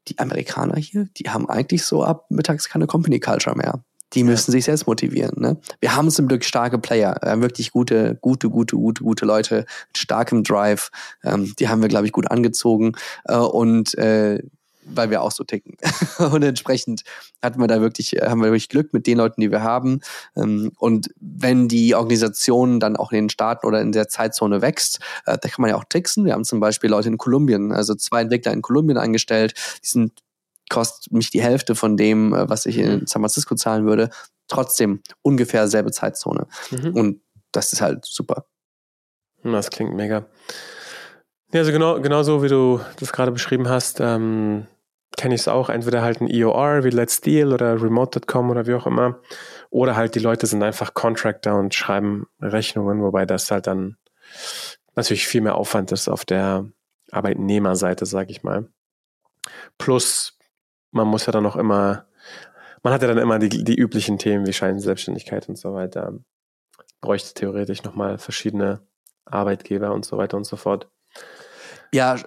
[0.08, 4.52] die Amerikaner hier, die haben eigentlich so ab mittags keine Company Culture mehr die müssen
[4.52, 5.42] sich selbst motivieren.
[5.42, 5.58] Ne?
[5.80, 9.98] Wir haben zum Glück starke Player, äh, wirklich gute, gute, gute, gute, gute Leute mit
[9.98, 10.90] starkem Drive.
[11.24, 12.94] Ähm, die haben wir, glaube ich, gut angezogen.
[13.26, 14.40] Äh, und äh,
[14.90, 15.76] weil wir auch so ticken.
[16.32, 17.04] und entsprechend
[17.42, 20.00] hatten wir da wirklich, haben wir wirklich Glück mit den Leuten, die wir haben.
[20.36, 25.00] Ähm, und wenn die Organisation dann auch in den Staaten oder in der Zeitzone wächst,
[25.26, 26.26] äh, da kann man ja auch tricksen.
[26.26, 29.54] Wir haben zum Beispiel Leute in Kolumbien, also zwei Entwickler in Kolumbien eingestellt,
[29.84, 30.14] die sind
[30.70, 34.10] kostet mich die Hälfte von dem, äh, was ich in San Francisco zahlen würde.
[34.48, 36.48] Trotzdem ungefähr selbe Zeitzone.
[36.72, 36.96] Mhm.
[36.96, 38.46] Und das ist halt super.
[39.44, 40.26] Das klingt mega.
[41.54, 44.68] Ja, also genau, genau so, wie du das gerade beschrieben hast, ähm,
[45.16, 45.70] kenne ich es auch.
[45.70, 49.20] Entweder halt ein EOR wie Let's Deal oder Remote.com oder wie auch immer.
[49.70, 53.98] Oder halt die Leute sind einfach Contractor und schreiben Rechnungen, wobei das halt dann
[54.96, 56.66] natürlich viel mehr Aufwand ist auf der
[57.12, 58.68] Arbeitnehmerseite, sag ich mal.
[59.78, 60.37] Plus,
[60.98, 62.06] man muss ja dann auch immer,
[62.84, 66.14] man hat ja dann immer die, die üblichen Themen wie Scheinselbstständigkeit und so weiter.
[67.00, 68.82] Bräuchte theoretisch nochmal verschiedene
[69.26, 70.90] Arbeitgeber und so weiter und so fort.
[71.94, 72.18] Ja,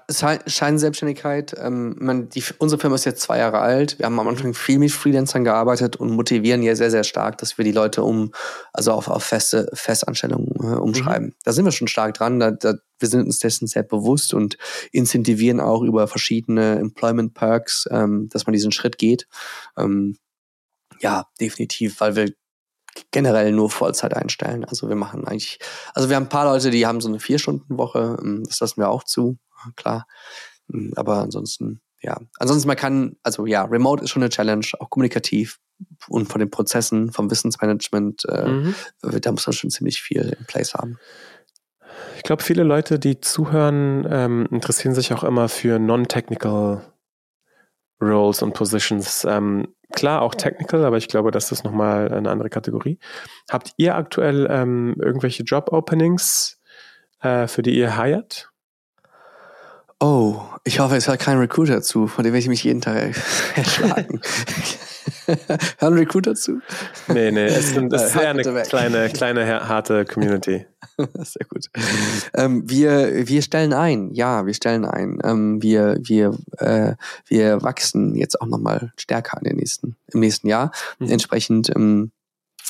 [0.47, 1.55] Scheinselbstständigkeit.
[1.59, 3.99] Ähm, man, die, unsere Firma ist jetzt zwei Jahre alt.
[3.99, 7.59] Wir haben am Anfang viel mit Freelancern gearbeitet und motivieren ja sehr, sehr stark, dass
[7.59, 8.33] wir die Leute um,
[8.73, 11.29] also auf, auf feste Festanstellungen äh, umschreiben.
[11.29, 11.35] Mhm.
[11.45, 12.41] Da sind wir schon stark dran.
[12.41, 14.57] Da, da, wir sind uns dessen sehr bewusst und
[14.93, 19.27] incentivieren auch über verschiedene Employment Perks, ähm, dass man diesen Schritt geht.
[19.77, 20.17] Ähm,
[21.01, 22.33] ja, definitiv, weil wir
[23.11, 24.65] generell nur Vollzeit einstellen.
[24.65, 25.59] Also wir machen eigentlich,
[25.95, 28.89] also wir haben ein paar Leute, die haben so eine Vier-Stunden-Woche, ähm, das lassen wir
[28.89, 29.39] auch zu,
[29.77, 30.07] klar.
[30.73, 32.19] Ähm, aber ansonsten, ja.
[32.39, 35.59] Ansonsten man kann, also ja, Remote ist schon eine Challenge, auch kommunikativ
[36.09, 38.75] und von den Prozessen, vom Wissensmanagement, äh, mhm.
[39.03, 40.99] da muss man schon ziemlich viel in place haben.
[42.17, 46.83] Ich glaube, viele Leute, die zuhören, ähm, interessieren sich auch immer für non-technical
[48.01, 49.25] Roles und Positions.
[49.25, 52.99] Ähm, klar, auch technical, aber ich glaube, das ist nochmal eine andere Kategorie.
[53.51, 56.61] Habt ihr aktuell ähm, irgendwelche Job-Openings,
[57.21, 58.50] äh, für die ihr hired?
[60.03, 63.15] Oh, ich hoffe, es hört kein Recruiter zu, von dem werde ich mich jeden Tag
[63.55, 64.21] erschlagen.
[65.79, 66.61] Hören Recruiter zu?
[67.09, 70.67] Nee, nee, es, sind, es ist eher eine kleine, kleine, harte Community.
[70.97, 71.67] Sehr gut.
[72.35, 75.19] Ähm, wir, wir stellen ein, ja, wir stellen ein.
[75.23, 76.95] Ähm, wir, wir, äh,
[77.27, 80.73] wir wachsen jetzt auch nochmal stärker in den nächsten, im nächsten Jahr.
[80.99, 81.11] Mhm.
[81.11, 82.11] Entsprechend ähm,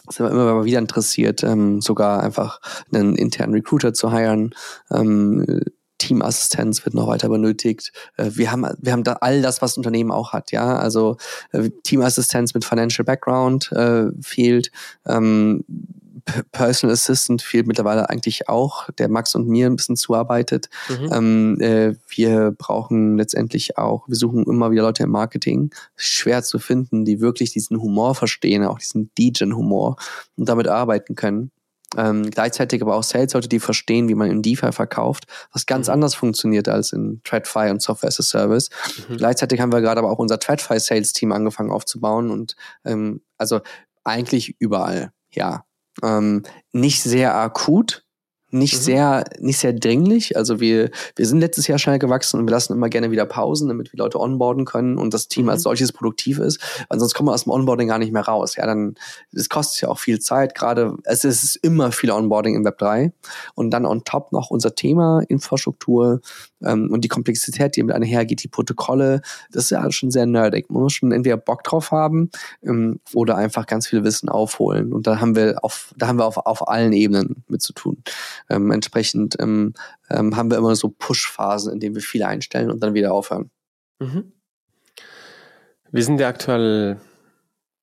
[0.09, 2.61] sind wir immer wieder interessiert, ähm, sogar einfach
[2.93, 4.55] einen internen Recruiter zu hiren.
[6.01, 7.93] Teamassistenz wird noch weiter benötigt.
[8.17, 10.79] Äh, wir haben, wir haben da all das, was ein Unternehmen auch hat, ja.
[10.79, 11.17] Also
[11.53, 14.73] äh, Teamassistenz mit Financial Background äh, fehlt.
[15.07, 15.65] Ähm,
[16.53, 20.69] Personal Assistant fehlt mittlerweile eigentlich auch, der Max und mir ein bisschen zuarbeitet.
[20.89, 21.13] Mhm.
[21.13, 26.59] Ähm, äh, wir brauchen letztendlich auch, wir suchen immer wieder Leute im Marketing, schwer zu
[26.59, 29.97] finden, die wirklich diesen Humor verstehen, auch diesen DJ-Humor
[30.37, 31.51] und damit arbeiten können.
[31.97, 35.95] Ähm, gleichzeitig aber auch Sales-Leute, die verstehen, wie man in DeFi verkauft, was ganz mhm.
[35.95, 38.71] anders funktioniert als in TradFi und Software as a Service.
[39.09, 39.17] Mhm.
[39.17, 43.61] Gleichzeitig haben wir gerade aber auch unser TradFi-Sales-Team angefangen aufzubauen und ähm, also
[44.05, 45.65] eigentlich überall, ja.
[46.03, 48.05] Ähm, nicht sehr akut,
[48.51, 48.81] nicht mhm.
[48.81, 50.37] sehr, nicht sehr dringlich.
[50.37, 53.69] Also wir, wir sind letztes Jahr schnell gewachsen und wir lassen immer gerne wieder Pausen,
[53.69, 55.51] damit wir Leute onboarden können und das Team mhm.
[55.51, 56.61] als solches produktiv ist.
[56.89, 58.57] Weil sonst kommen wir aus dem Onboarding gar nicht mehr raus.
[58.57, 58.95] Ja, dann,
[59.33, 60.55] das kostet ja auch viel Zeit.
[60.55, 63.13] Gerade, es ist immer viel Onboarding im Web 3.
[63.55, 66.21] Und dann on top noch unser Thema, Infrastruktur,
[66.65, 70.71] ähm, und die Komplexität, die mit einhergeht, die Protokolle, das ist ja schon sehr nerdig.
[70.71, 72.31] Man muss schon entweder Bock drauf haben
[72.63, 74.93] ähm, oder einfach ganz viel Wissen aufholen.
[74.93, 78.03] Und da haben wir auf, da haben wir auf, auf allen Ebenen mit zu tun.
[78.49, 79.75] Ähm, entsprechend ähm,
[80.11, 83.51] ähm, haben wir immer so Push-Phasen, in denen wir viel einstellen und dann wieder aufhören.
[83.99, 84.33] Mhm.
[85.93, 87.01] Wir sind ja aktuell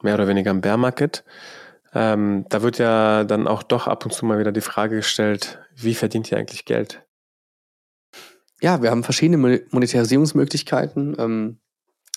[0.01, 1.23] mehr oder weniger im Bear Market.
[1.93, 5.59] Ähm, da wird ja dann auch doch ab und zu mal wieder die Frage gestellt,
[5.75, 7.06] wie verdient ihr eigentlich Geld?
[8.61, 11.15] Ja, wir haben verschiedene Monetarisierungsmöglichkeiten.
[11.19, 11.59] Ähm,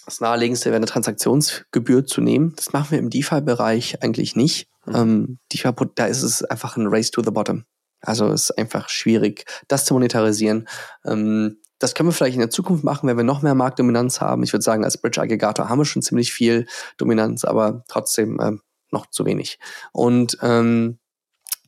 [0.07, 2.55] das naheliegendste wäre eine Transaktionsgebühr zu nehmen.
[2.57, 4.69] Das machen wir im DeFi-Bereich eigentlich nicht.
[4.87, 4.95] Mhm.
[4.95, 7.65] Ähm, DeFi, da ist es einfach ein Race to the Bottom.
[8.01, 10.69] Also es ist einfach schwierig, das zu monetarisieren.
[11.05, 14.43] Ähm, das können wir vielleicht in der Zukunft machen, wenn wir noch mehr Marktdominanz haben.
[14.43, 16.67] Ich würde sagen, als Bridge-Aggregator haben wir schon ziemlich viel
[16.99, 18.53] Dominanz, aber trotzdem äh,
[18.91, 19.59] noch zu wenig.
[19.93, 20.99] Und ähm,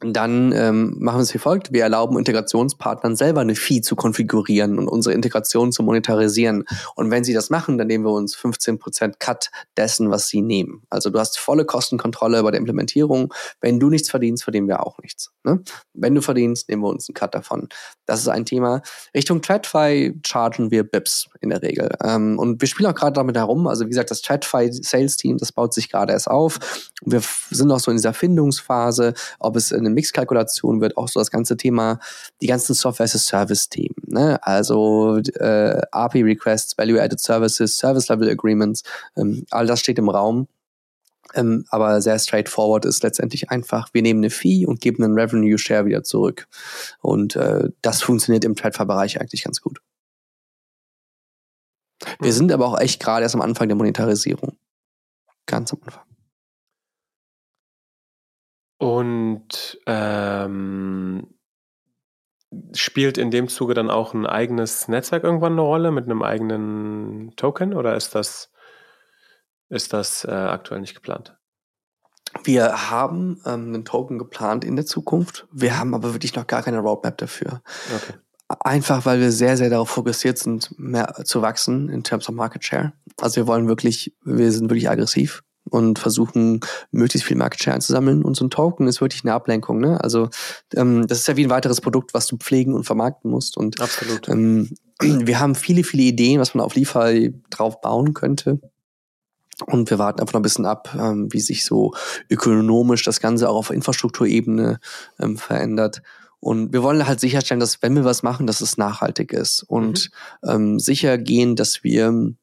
[0.04, 1.72] dann ähm, machen wir es wie folgt.
[1.72, 6.64] Wir erlauben Integrationspartnern selber eine Fee zu konfigurieren und unsere Integration zu monetarisieren.
[6.96, 10.82] Und wenn sie das machen, dann nehmen wir uns 15% Cut dessen, was sie nehmen.
[10.90, 13.32] Also du hast volle Kostenkontrolle bei der Implementierung.
[13.60, 15.32] Wenn du nichts verdienst, verdienen wir auch nichts.
[15.44, 15.62] Ne?
[15.94, 17.68] Wenn du verdienst, nehmen wir uns einen Cut davon.
[18.06, 18.82] Das ist ein Thema.
[19.14, 21.90] Richtung TradFi chargen wir BIPs in der Regel.
[22.02, 23.66] Ähm, und wir spielen auch gerade damit herum.
[23.66, 26.58] Also wie gesagt, das TradFi Sales Team, das baut sich gerade erst auf.
[27.04, 31.30] Wir sind noch so in dieser Findungsphase, ob es eine Mixkalkulation wird auch so das
[31.30, 32.00] ganze Thema,
[32.40, 34.38] die ganzen Software-as-a-Service-Themen, ne?
[34.42, 38.82] also äh, API-Requests, Value-Added Services, Service-Level-Agreements,
[39.16, 40.48] ähm, all das steht im Raum.
[41.34, 45.56] Ähm, aber sehr straightforward ist letztendlich einfach, wir nehmen eine Fee und geben einen Revenue
[45.56, 46.46] Share wieder zurück.
[47.00, 49.80] Und äh, das funktioniert im TradFi-Bereich eigentlich ganz gut.
[52.20, 52.36] Wir mhm.
[52.36, 54.56] sind aber auch echt gerade erst am Anfang der Monetarisierung.
[55.46, 56.11] Ganz am Anfang.
[58.82, 61.28] Und ähm,
[62.74, 67.32] spielt in dem Zuge dann auch ein eigenes Netzwerk irgendwann eine Rolle mit einem eigenen
[67.36, 68.50] Token oder ist das,
[69.68, 71.36] ist das äh, aktuell nicht geplant?
[72.42, 75.46] Wir haben ähm, einen Token geplant in der Zukunft.
[75.52, 77.62] Wir haben aber wirklich noch gar keine Roadmap dafür.
[77.94, 78.14] Okay.
[78.48, 82.64] Einfach weil wir sehr, sehr darauf fokussiert sind, mehr zu wachsen in terms of Market
[82.64, 82.94] Share.
[83.20, 86.60] Also wir wollen wirklich, wir sind wirklich aggressiv und versuchen,
[86.90, 88.24] möglichst viel Market Share einzusammeln.
[88.24, 89.80] Und so ein Token ist wirklich eine Ablenkung.
[89.80, 90.02] Ne?
[90.02, 90.28] Also
[90.74, 93.56] ähm, das ist ja wie ein weiteres Produkt, was du pflegen und vermarkten musst.
[93.56, 94.28] Und Absolut.
[94.28, 97.12] Ähm, wir haben viele, viele Ideen, was man auf Liefer
[97.50, 98.60] drauf bauen könnte.
[99.66, 101.94] Und wir warten einfach noch ein bisschen ab, ähm, wie sich so
[102.28, 104.80] ökonomisch das Ganze auch auf Infrastrukturebene
[105.20, 106.02] ähm, verändert.
[106.40, 110.10] Und wir wollen halt sicherstellen, dass wenn wir was machen, dass es nachhaltig ist und
[110.42, 110.50] mhm.
[110.50, 112.34] ähm, sicher gehen, dass wir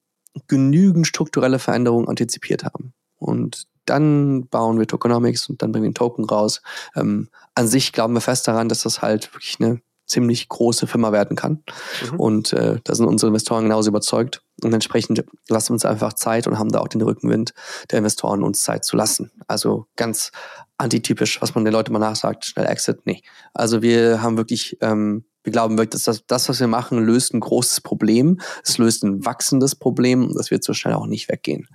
[0.48, 2.94] genügend strukturelle Veränderungen antizipiert haben.
[3.20, 6.62] Und dann bauen wir Tokenomics und dann bringen wir einen Token raus.
[6.96, 11.12] Ähm, an sich glauben wir fest daran, dass das halt wirklich eine ziemlich große Firma
[11.12, 11.64] werden kann.
[12.12, 12.20] Mhm.
[12.20, 14.42] Und äh, da sind unsere Investoren genauso überzeugt.
[14.64, 17.54] Und entsprechend lassen wir uns einfach Zeit und haben da auch den Rückenwind
[17.92, 19.32] der Investoren, uns Zeit zu lassen.
[19.48, 20.32] Also ganz
[20.78, 23.22] antitypisch, was man den Leuten mal nachsagt, schnell Exit, nee.
[23.54, 27.40] Also wir haben wirklich, ähm, wir glauben wirklich, dass das, was wir machen, löst ein
[27.40, 28.40] großes Problem.
[28.64, 30.34] Es löst ein wachsendes Problem.
[30.36, 31.68] Das wird so schnell auch nicht weggehen.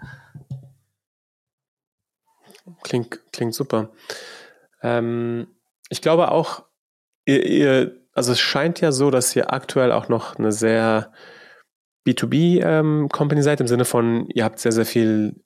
[2.85, 3.91] Klingt, klingt super.
[4.83, 5.49] Ähm,
[5.89, 6.63] ich glaube auch,
[7.25, 11.11] ihr, ihr, also es scheint ja so, dass ihr aktuell auch noch eine sehr
[12.07, 15.43] B2B-Company ähm, seid, im Sinne von, ihr habt sehr, sehr viel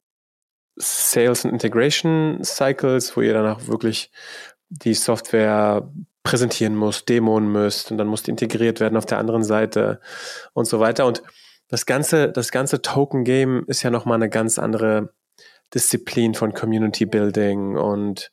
[0.77, 4.11] Sales und Integration Cycles, wo ihr dann auch wirklich
[4.69, 5.89] die Software
[6.23, 10.01] präsentieren müsst, demonen müsst und dann muss die integriert werden auf der anderen Seite
[10.53, 11.07] und so weiter.
[11.07, 11.23] Und
[11.69, 15.15] das ganze, das ganze Token Game ist ja nochmal eine ganz andere
[15.75, 18.33] Disziplin von Community Building und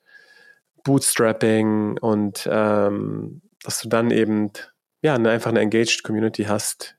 [0.83, 4.51] Bootstrapping und ähm, dass du dann eben
[5.01, 6.97] ja eine, einfach eine engaged Community hast,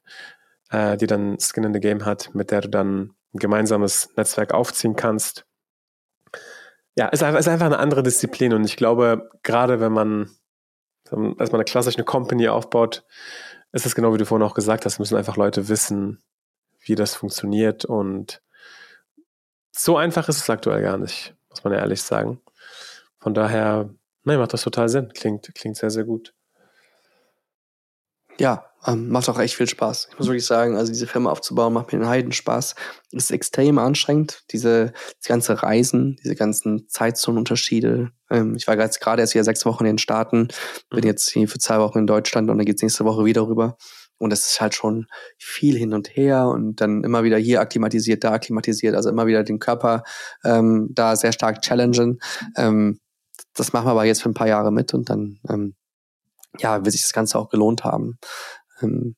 [0.70, 4.52] äh, die dann Skin in the Game hat, mit der du dann ein gemeinsames Netzwerk
[4.52, 5.46] aufziehen kannst.
[6.96, 10.30] Ja, ist einfach, ist einfach eine andere Disziplin und ich glaube, gerade wenn man
[11.12, 13.04] als man eine klassische Company aufbaut,
[13.72, 16.22] ist es genau wie du vorhin auch gesagt hast, müssen einfach Leute wissen,
[16.80, 18.42] wie das funktioniert und
[19.76, 22.40] so einfach ist es aktuell gar nicht, muss man ja ehrlich sagen.
[23.20, 23.90] Von daher,
[24.24, 25.12] nein, macht das total Sinn.
[25.12, 26.32] Klingt, klingt sehr, sehr gut.
[28.38, 30.08] Ja, ähm, macht auch echt viel Spaß.
[30.10, 32.74] Ich muss wirklich sagen, also diese Firma aufzubauen macht mir einen Heidenspaß.
[33.12, 34.44] Ist extrem anstrengend.
[34.52, 38.10] Diese, diese ganze Reisen, diese ganzen Zeitzonenunterschiede.
[38.30, 40.48] Ähm, ich war gerade erst hier sechs Wochen in den Staaten,
[40.90, 41.06] bin mhm.
[41.06, 43.76] jetzt hier für zwei Wochen in Deutschland und dann geht's nächste Woche wieder rüber.
[44.18, 45.06] Und das ist halt schon
[45.38, 49.44] viel hin und her und dann immer wieder hier akklimatisiert, da akklimatisiert, also immer wieder
[49.44, 50.04] den Körper
[50.44, 52.18] ähm, da sehr stark challengen.
[52.56, 52.98] Ähm,
[53.54, 55.74] das machen wir aber jetzt für ein paar Jahre mit und dann ähm,
[56.58, 58.18] ja, wird sich das Ganze auch gelohnt haben.
[58.80, 59.16] Ähm,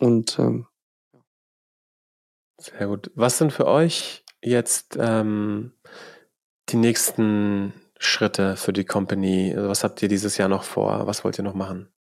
[0.00, 0.66] und ähm,
[2.58, 3.10] sehr gut.
[3.14, 5.72] Was sind für euch jetzt ähm,
[6.70, 9.52] die nächsten Schritte für die Company?
[9.54, 11.06] Also was habt ihr dieses Jahr noch vor?
[11.06, 11.93] Was wollt ihr noch machen?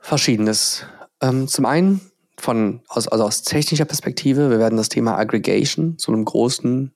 [0.00, 0.84] Verschiedenes.
[1.20, 2.00] Ähm, zum einen
[2.38, 6.92] von, aus, also aus technischer Perspektive, wir werden das Thema Aggregation zu einem großen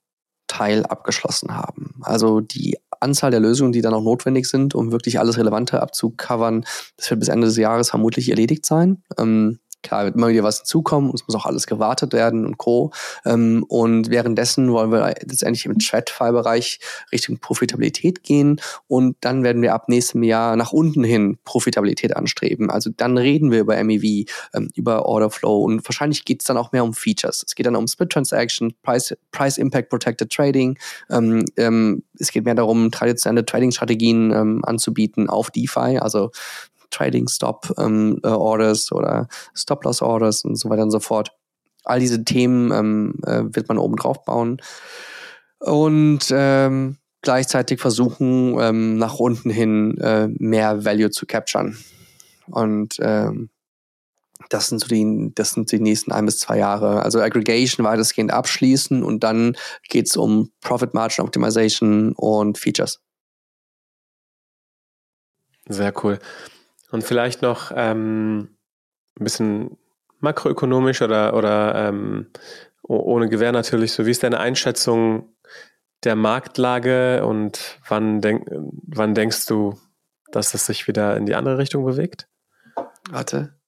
[0.46, 1.94] Teil abgeschlossen haben.
[2.02, 6.64] Also die Anzahl der Lösungen, die dann auch notwendig sind, um wirklich alles Relevante abzucovern,
[6.96, 9.02] das wird bis Ende des Jahres vermutlich erledigt sein.
[9.18, 12.56] Ähm, Klar, wird immer wieder was hinzukommen und es muss auch alles gewartet werden und
[12.56, 12.90] Co.
[13.26, 16.80] Ähm, und währenddessen wollen wir letztendlich im TradFi-Bereich
[17.12, 22.70] Richtung Profitabilität gehen und dann werden wir ab nächstem Jahr nach unten hin Profitabilität anstreben.
[22.70, 26.72] Also dann reden wir über MEV, ähm, über Orderflow und wahrscheinlich geht es dann auch
[26.72, 27.44] mehr um Features.
[27.46, 30.78] Es geht dann um Split Transaction, Price, Price Impact Protected Trading.
[31.10, 36.30] Ähm, ähm, es geht mehr darum, traditionelle Trading-Strategien ähm, anzubieten auf DeFi, also
[36.94, 41.32] Trading Stop ähm, äh, Orders oder Stop Loss Orders und so weiter und so fort.
[41.84, 44.60] All diese Themen ähm, äh, wird man oben drauf bauen
[45.58, 51.76] und ähm, gleichzeitig versuchen, ähm, nach unten hin äh, mehr Value zu capturen.
[52.46, 53.50] Und ähm,
[54.50, 57.02] das sind so die, das sind die nächsten ein bis zwei Jahre.
[57.02, 59.56] Also Aggregation weitestgehend abschließen und dann
[59.88, 63.00] geht's um Profit Margin Optimization und Features.
[65.68, 66.18] Sehr cool.
[66.94, 68.56] Und vielleicht noch ähm,
[69.18, 69.76] ein bisschen
[70.20, 72.30] makroökonomisch oder, oder ähm,
[72.84, 75.34] ohne Gewähr natürlich, so wie ist deine Einschätzung
[76.04, 79.76] der Marktlage und wann, denk, wann denkst du,
[80.30, 82.28] dass es sich wieder in die andere Richtung bewegt?
[83.10, 83.58] Warte,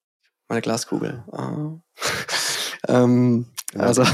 [0.47, 1.25] meine Glaskugel.
[1.33, 1.81] Oh.
[2.87, 4.05] ähm, also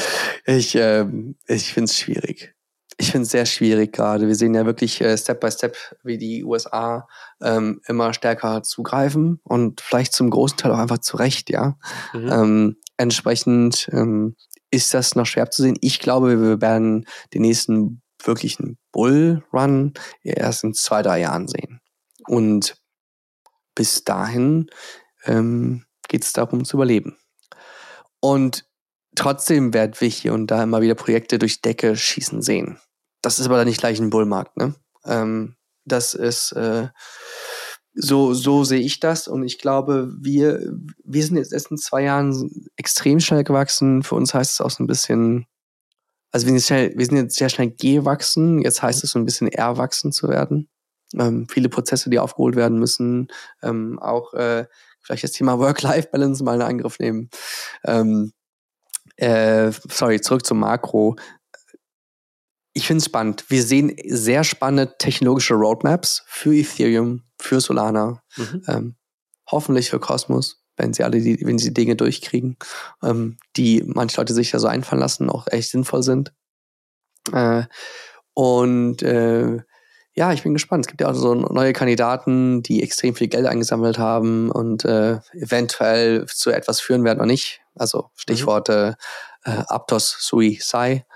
[0.46, 2.54] ich, ähm, ich finde es schwierig.
[2.98, 4.28] Ich finde es sehr schwierig gerade.
[4.28, 7.08] Wir sehen ja wirklich äh, Step by Step, wie die USA
[7.40, 11.78] ähm, immer stärker zugreifen und vielleicht zum großen Teil auch einfach zu Recht, ja.
[12.12, 12.32] Mhm.
[12.32, 14.36] Ähm, entsprechend ähm,
[14.70, 15.76] ist das noch schwer zu sehen.
[15.80, 21.80] Ich glaube, wir werden den nächsten wirklichen Bullrun erst in zwei, drei Jahren sehen.
[22.26, 22.76] Und
[23.74, 24.70] bis dahin
[25.24, 27.16] ähm, geht es darum zu überleben.
[28.20, 28.64] Und
[29.14, 32.78] trotzdem werden wir hier und da immer wieder Projekte durch Decke schießen sehen.
[33.22, 34.74] Das ist aber dann nicht gleich ein Bullmarkt, ne?
[35.04, 36.88] Ähm, das ist äh,
[37.94, 40.72] so, so sehe ich das und ich glaube, wir,
[41.04, 44.02] wir sind jetzt erst in zwei Jahren extrem schnell gewachsen.
[44.02, 45.46] Für uns heißt es auch so ein bisschen,
[46.30, 49.24] also wir sind, schnell, wir sind jetzt sehr schnell gewachsen, jetzt heißt es so ein
[49.24, 50.68] bisschen erwachsen zu werden.
[51.18, 53.28] Ähm, viele Prozesse, die aufgeholt werden müssen,
[53.62, 54.66] ähm, auch äh,
[55.02, 57.28] vielleicht das Thema Work-Life-Balance mal in Angriff nehmen.
[57.84, 58.32] Ähm,
[59.16, 61.16] äh, sorry, zurück zum Makro
[62.74, 63.44] ich finde es spannend.
[63.48, 68.62] Wir sehen sehr spannende technologische Roadmaps für Ethereum, für Solana, mhm.
[68.66, 68.96] ähm,
[69.50, 72.56] hoffentlich für Cosmos, wenn sie alle die, wenn sie Dinge durchkriegen,
[73.02, 76.32] ähm, die manche Leute sich da so einfallen lassen, auch echt sinnvoll sind.
[77.32, 77.64] Äh,
[78.34, 79.58] und äh,
[80.14, 80.84] ja, ich bin gespannt.
[80.84, 85.20] Es gibt ja auch so neue Kandidaten, die extrem viel Geld eingesammelt haben und äh,
[85.32, 87.62] eventuell zu etwas führen werden oder nicht.
[87.74, 88.96] Also Stichworte
[89.46, 89.52] mhm.
[89.52, 91.06] äh, Aptos Sui Sai.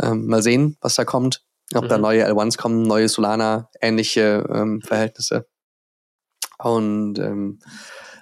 [0.00, 1.44] Ähm, mal sehen, was da kommt.
[1.74, 1.88] Ob mhm.
[1.88, 5.46] da neue L1s kommen, neue Solana, ähnliche ähm, Verhältnisse.
[6.58, 7.58] Und ähm,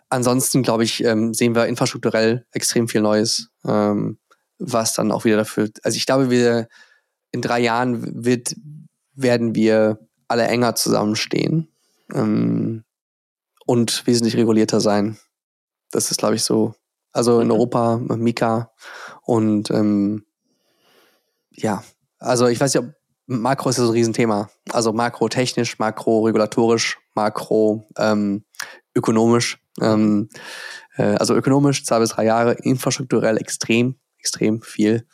[0.08, 4.18] ansonsten, glaube ich, ähm, sehen wir infrastrukturell extrem viel Neues, ähm,
[4.58, 5.68] was dann auch wieder dafür.
[5.82, 6.68] Also ich glaube, wir
[7.32, 8.54] in drei Jahren wird,
[9.14, 9.98] werden wir
[10.32, 11.68] alle enger zusammenstehen
[12.12, 12.84] ähm,
[13.66, 15.18] und wesentlich regulierter sein.
[15.90, 16.74] Das ist, glaube ich, so.
[17.12, 17.52] Also in mhm.
[17.52, 18.72] Europa, Mika
[19.22, 20.24] und ähm,
[21.50, 21.84] ja,
[22.18, 22.94] also ich weiß nicht, ob
[23.26, 24.48] Makro ist ja so ein Riesenthema.
[24.70, 28.44] Also makrotechnisch, makroregulatorisch, makro ähm,
[28.94, 29.58] ökonomisch.
[29.80, 30.30] Ähm,
[30.96, 35.06] äh, also ökonomisch zwei bis drei Jahre, infrastrukturell extrem, extrem viel.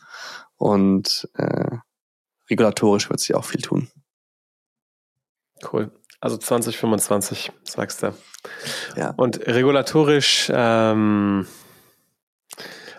[0.56, 1.76] Und äh,
[2.48, 3.88] regulatorisch wird sich auch viel tun.
[5.72, 5.90] Cool.
[6.20, 8.12] Also 2025, sagst du.
[8.96, 9.14] Ja.
[9.16, 11.46] Und regulatorisch, ähm,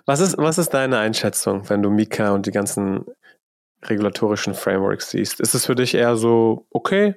[0.05, 3.05] was, ist, was ist deine Einschätzung, wenn du Mika und die ganzen
[3.83, 5.39] regulatorischen Frameworks siehst?
[5.39, 7.15] Ist es für dich eher so, okay,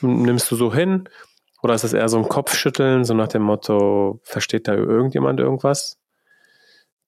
[0.00, 1.08] nimmst du so hin?
[1.62, 5.98] Oder ist es eher so ein Kopfschütteln, so nach dem Motto, versteht da irgendjemand irgendwas?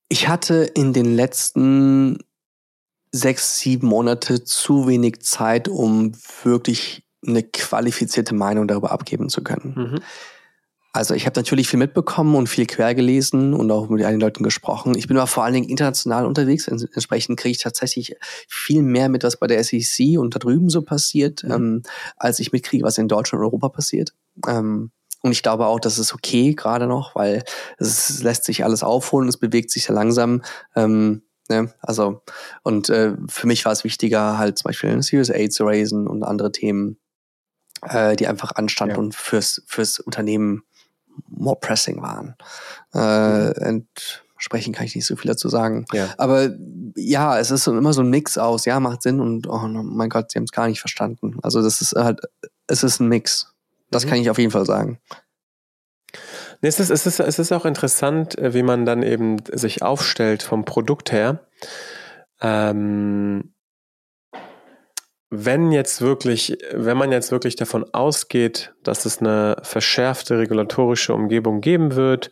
[0.09, 2.19] Ich hatte in den letzten
[3.13, 9.75] sechs, sieben Monate zu wenig Zeit, um wirklich eine qualifizierte Meinung darüber abgeben zu können.
[9.77, 10.01] Mhm.
[10.95, 14.43] Also ich habe natürlich viel mitbekommen und viel quer gelesen und auch mit einigen Leuten
[14.43, 14.95] gesprochen.
[14.95, 16.69] Ich bin aber vor allen Dingen international unterwegs.
[16.69, 18.15] Entsprechend kriege ich tatsächlich
[18.47, 21.53] viel mehr mit, was bei der SEC und da drüben so passiert, mhm.
[21.53, 21.83] ähm,
[22.19, 24.13] als ich mitkriege, was in Deutschland und Europa passiert.
[24.47, 24.91] Ähm,
[25.23, 27.43] und ich glaube auch, das ist okay gerade noch, weil
[27.79, 30.43] es lässt sich alles aufholen, es bewegt sich sehr langsam.
[30.77, 31.73] Ähm, ne?
[31.81, 32.23] Also,
[32.65, 36.23] und äh, für mich war es wichtiger, halt zum Beispiel Series A zu raisen und
[36.23, 36.99] andere Themen,
[37.83, 38.99] äh, die einfach anstand ja.
[38.99, 40.65] und fürs, fürs Unternehmen
[41.29, 42.37] more pressing waren.
[42.95, 43.87] Äh, mhm.
[44.35, 45.85] entsprechend kann ich nicht so viel dazu sagen.
[45.93, 46.09] Ja.
[46.19, 46.51] Aber
[46.97, 50.31] ja, es ist immer so ein Mix aus, ja, macht Sinn und oh mein Gott,
[50.31, 51.39] sie haben es gar nicht verstanden.
[51.43, 52.21] Also das ist halt,
[52.67, 53.53] es ist ein Mix.
[53.91, 54.09] Das mhm.
[54.09, 54.99] kann ich auf jeden Fall sagen.
[56.61, 60.43] es, ist, es, ist, es ist auch interessant, äh, wie man dann eben sich aufstellt
[60.43, 61.47] vom Produkt her.
[62.41, 63.53] Ähm,
[65.35, 71.63] wenn jetzt wirklich, wenn man jetzt wirklich davon ausgeht, dass es eine verschärfte regulatorische Umgebung
[71.63, 72.31] geben wird,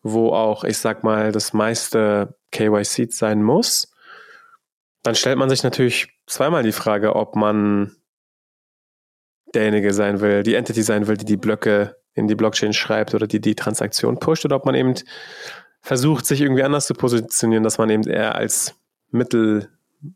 [0.00, 3.92] wo auch, ich sag mal, das meiste KYC sein muss,
[5.02, 7.94] dann stellt man sich natürlich zweimal die Frage, ob man
[9.54, 13.26] derjenige sein will, die Entity sein will, die die Blöcke in die Blockchain schreibt oder
[13.26, 14.94] die die Transaktion pusht oder ob man eben
[15.82, 18.74] versucht, sich irgendwie anders zu positionieren, dass man eben eher als
[19.10, 19.68] Mittel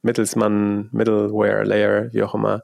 [0.02, 2.62] Mittelsmann, Middleware, Layer, wie auch immer,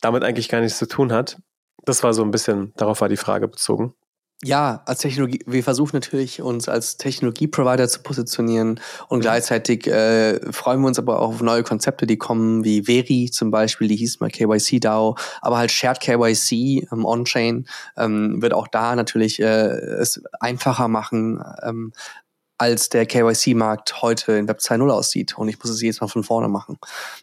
[0.00, 1.38] damit eigentlich gar nichts zu tun hat.
[1.84, 3.94] Das war so ein bisschen, darauf war die Frage bezogen.
[4.42, 9.22] ja, als Technologie, wir versuchen natürlich, uns als Technologie-Provider zu positionieren und mhm.
[9.22, 13.50] gleichzeitig äh, freuen wir uns aber auch auf neue Konzepte, die kommen, wie Veri zum
[13.50, 17.66] Beispiel, die hieß mal KYC DAO, aber halt Shared KYC ähm, On-Chain
[17.96, 21.92] ähm, wird auch da natürlich äh, es einfacher machen, ähm,
[22.58, 25.36] als der KYC-Markt heute in Web 2.0 aussieht.
[25.36, 26.78] Und ich muss es jetzt mal von vorne machen.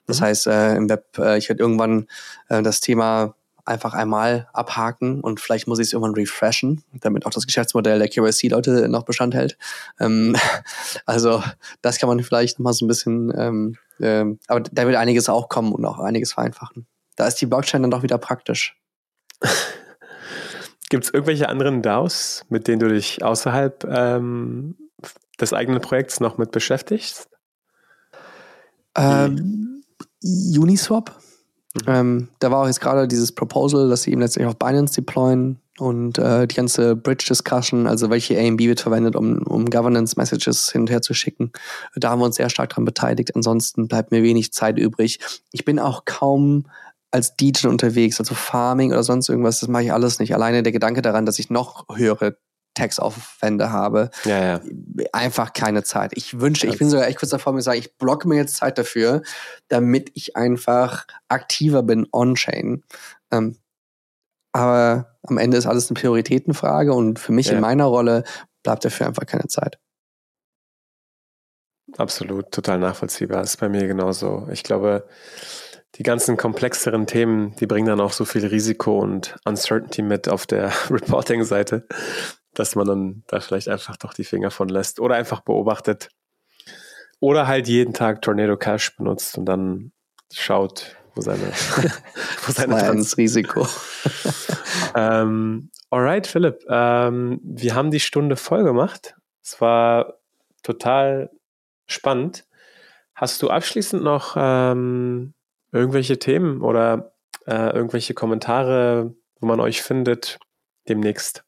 [0.06, 0.26] Das mhm.
[0.26, 2.08] heißt, äh, im Web, äh, ich werde irgendwann
[2.50, 7.32] äh, das Thema einfach einmal abhaken und vielleicht muss ich es irgendwann refreshen, damit auch
[7.32, 9.58] das Geschäftsmodell der KYC-Leute noch Bestand hält.
[10.00, 10.36] Ähm,
[11.06, 11.42] also
[11.82, 15.30] das kann man vielleicht noch mal so ein bisschen, ähm, ähm, aber da wird einiges
[15.30, 16.86] auch kommen und auch einiges vereinfachen.
[17.16, 18.76] Da ist die Blockchain dann doch wieder praktisch.
[20.90, 24.76] Gibt es irgendwelche anderen DAOs, mit denen du dich außerhalb ähm,
[25.44, 27.30] des eigenen Projekts noch mit beschäftigst?
[28.96, 29.84] Ähm,
[30.24, 31.20] Uniswap
[31.74, 31.82] Mhm.
[31.88, 35.60] Ähm, da war auch jetzt gerade dieses Proposal, dass sie eben letztendlich auf Binance deployen
[35.80, 40.92] und äh, die ganze Bridge-Discussion, also welche AMB wird verwendet, um, um Governance-Messages hin und
[40.92, 41.52] her zu schicken.
[41.96, 43.36] Da haben wir uns sehr stark dran beteiligt.
[43.36, 45.20] Ansonsten bleibt mir wenig Zeit übrig.
[45.52, 46.68] Ich bin auch kaum
[47.10, 50.34] als DJ unterwegs, also Farming oder sonst irgendwas, das mache ich alles nicht.
[50.34, 52.38] Alleine der Gedanke daran, dass ich noch höhere
[52.74, 54.10] Textaufwände habe.
[54.26, 54.62] Ja, ja.
[55.12, 56.12] Einfach keine Zeit.
[56.16, 58.58] Ich wünsche, ich bin sogar echt kurz davor, mir zu sagen, ich blocke mir jetzt
[58.58, 59.22] Zeit dafür,
[59.68, 62.84] damit ich einfach aktiver bin on-chain.
[63.32, 63.58] Ähm,
[64.54, 67.54] aber am Ende ist alles eine Prioritätenfrage und für mich ja.
[67.54, 68.24] in meiner Rolle
[68.64, 69.80] bleibt dafür einfach keine Zeit.
[71.98, 73.44] Absolut, total nachvollziehbar.
[73.44, 74.48] Ist bei mir genauso.
[74.52, 75.08] Ich glaube,
[75.96, 80.48] die ganzen komplexeren Themen, die bringen dann auch so viel Risiko und Uncertainty mit auf
[80.48, 81.88] der Reporting-Seite,
[82.54, 86.10] dass man dann da vielleicht einfach doch die Finger von lässt oder einfach beobachtet.
[87.20, 89.92] Oder halt jeden Tag Tornado Cash benutzt und dann
[90.32, 91.44] schaut, wo seine,
[92.46, 93.68] wo seine Trans Risiko.
[94.96, 96.66] ähm, alright, Philipp.
[96.68, 99.16] Ähm, wir haben die Stunde voll gemacht.
[99.42, 100.16] Es war
[100.64, 101.30] total
[101.88, 102.46] spannend.
[103.16, 105.34] Hast du abschließend noch ähm,
[105.72, 107.14] irgendwelche Themen oder
[107.46, 110.40] äh, irgendwelche Kommentare, wo man euch findet
[110.88, 111.44] demnächst?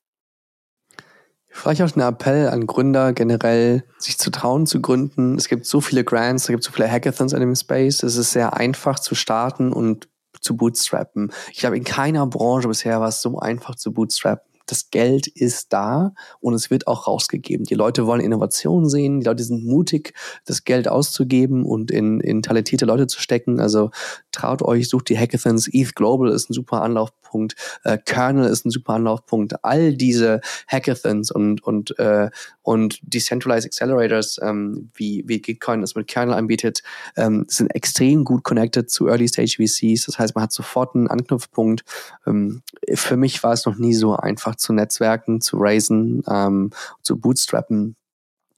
[1.58, 5.36] Vielleicht auch ein Appell an Gründer generell, sich zu trauen zu gründen.
[5.36, 8.04] Es gibt so viele Grants, es gibt so viele Hackathons in dem Space.
[8.04, 10.10] Es ist sehr einfach zu starten und
[10.42, 11.32] zu bootstrappen.
[11.54, 15.74] Ich glaube, in keiner Branche bisher war es so einfach zu bootstrappen das Geld ist
[15.74, 17.66] da und es wird auch rausgegeben.
[17.66, 20.14] Die Leute wollen Innovation sehen, die Leute sind mutig,
[20.46, 23.60] das Geld auszugeben und in, in talentierte Leute zu stecken.
[23.60, 23.92] Also
[24.32, 25.70] traut euch, sucht die Hackathons.
[25.72, 27.56] ETH Global ist ein super Anlaufpunkt.
[27.84, 29.64] Äh, Kernel ist ein super Anlaufpunkt.
[29.64, 32.30] All diese Hackathons und, und, äh,
[32.62, 36.84] und Decentralized Accelerators, ähm, wie, wie Gitcoin das mit Kernel anbietet,
[37.16, 40.06] ähm, sind extrem gut connected zu Early Stage VCs.
[40.06, 41.84] Das heißt, man hat sofort einen Anknüpfpunkt.
[42.26, 42.62] Ähm,
[42.94, 47.18] für mich war es noch nie so einfach einfach zu Netzwerken, zu raisen, ähm, zu
[47.18, 47.96] bootstrappen.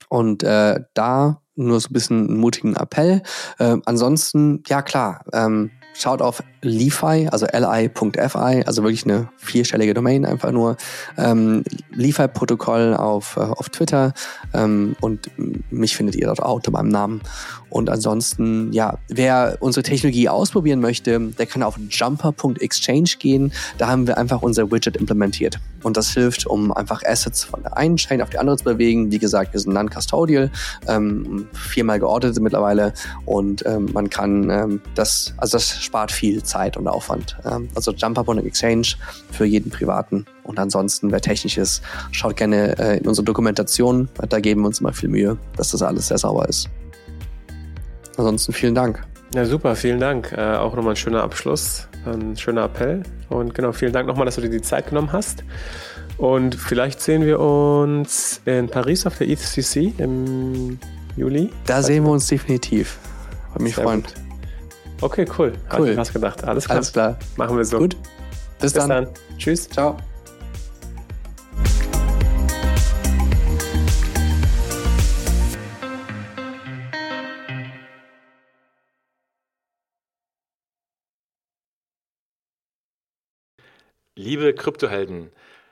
[0.10, 3.24] Und äh, da nur so ein bisschen einen mutigen Appell.
[3.58, 10.26] Äh, ansonsten, ja klar, ähm, schaut auf Lefi, also li.fi, also wirklich eine vierstellige Domain
[10.26, 10.78] einfach nur.
[11.18, 14.14] Ähm, Lefi-Protokoll auf, äh, auf Twitter
[14.54, 15.30] ähm, und
[15.72, 17.22] mich findet ihr dort auch unter meinem Namen.
[17.70, 23.52] Und ansonsten, ja, wer unsere Technologie ausprobieren möchte, der kann auf jumper.exchange gehen.
[23.78, 25.60] Da haben wir einfach unser Widget implementiert.
[25.84, 29.12] Und das hilft, um einfach Assets von der einen Chain auf die andere zu bewegen.
[29.12, 30.50] Wie gesagt, wir sind non-custodial,
[30.88, 32.94] ähm, viermal geordnet mittlerweile
[33.26, 37.38] und ähm, man kann ähm, das, also das spart viel Zeit und Aufwand.
[37.46, 38.96] Ähm, also jumper.exchange
[39.32, 40.26] für jeden Privaten.
[40.44, 41.82] Und ansonsten, wer technisch ist,
[42.12, 44.10] schaut gerne äh, in unsere Dokumentation.
[44.30, 46.70] Da geben wir uns immer viel Mühe, dass das alles sehr sauber ist.
[48.18, 49.04] Ansonsten vielen Dank.
[49.34, 50.32] Ja, super, vielen Dank.
[50.32, 53.04] Äh, auch nochmal ein schöner Abschluss, ein schöner Appell.
[53.30, 55.44] Und genau, vielen Dank nochmal, dass du dir die Zeit genommen hast.
[56.18, 60.80] Und vielleicht sehen wir uns in Paris auf der ETHCC im
[61.16, 61.50] Juli.
[61.66, 62.98] Da sehen wir uns definitiv.
[63.54, 64.04] Würde mich freuen.
[64.04, 64.27] Gut.
[65.00, 65.54] Okay, cool.
[65.54, 65.56] cool.
[65.70, 66.44] Hab ich was gedacht.
[66.44, 66.78] Alles klar.
[66.78, 67.20] Alles klar.
[67.36, 67.78] Machen wir so.
[67.78, 67.96] Gut.
[68.60, 68.90] Bis, Bis dann.
[68.90, 69.08] dann.
[69.38, 69.70] Tschüss.
[69.70, 69.98] Ciao.
[84.16, 85.32] Liebe Kryptohelden,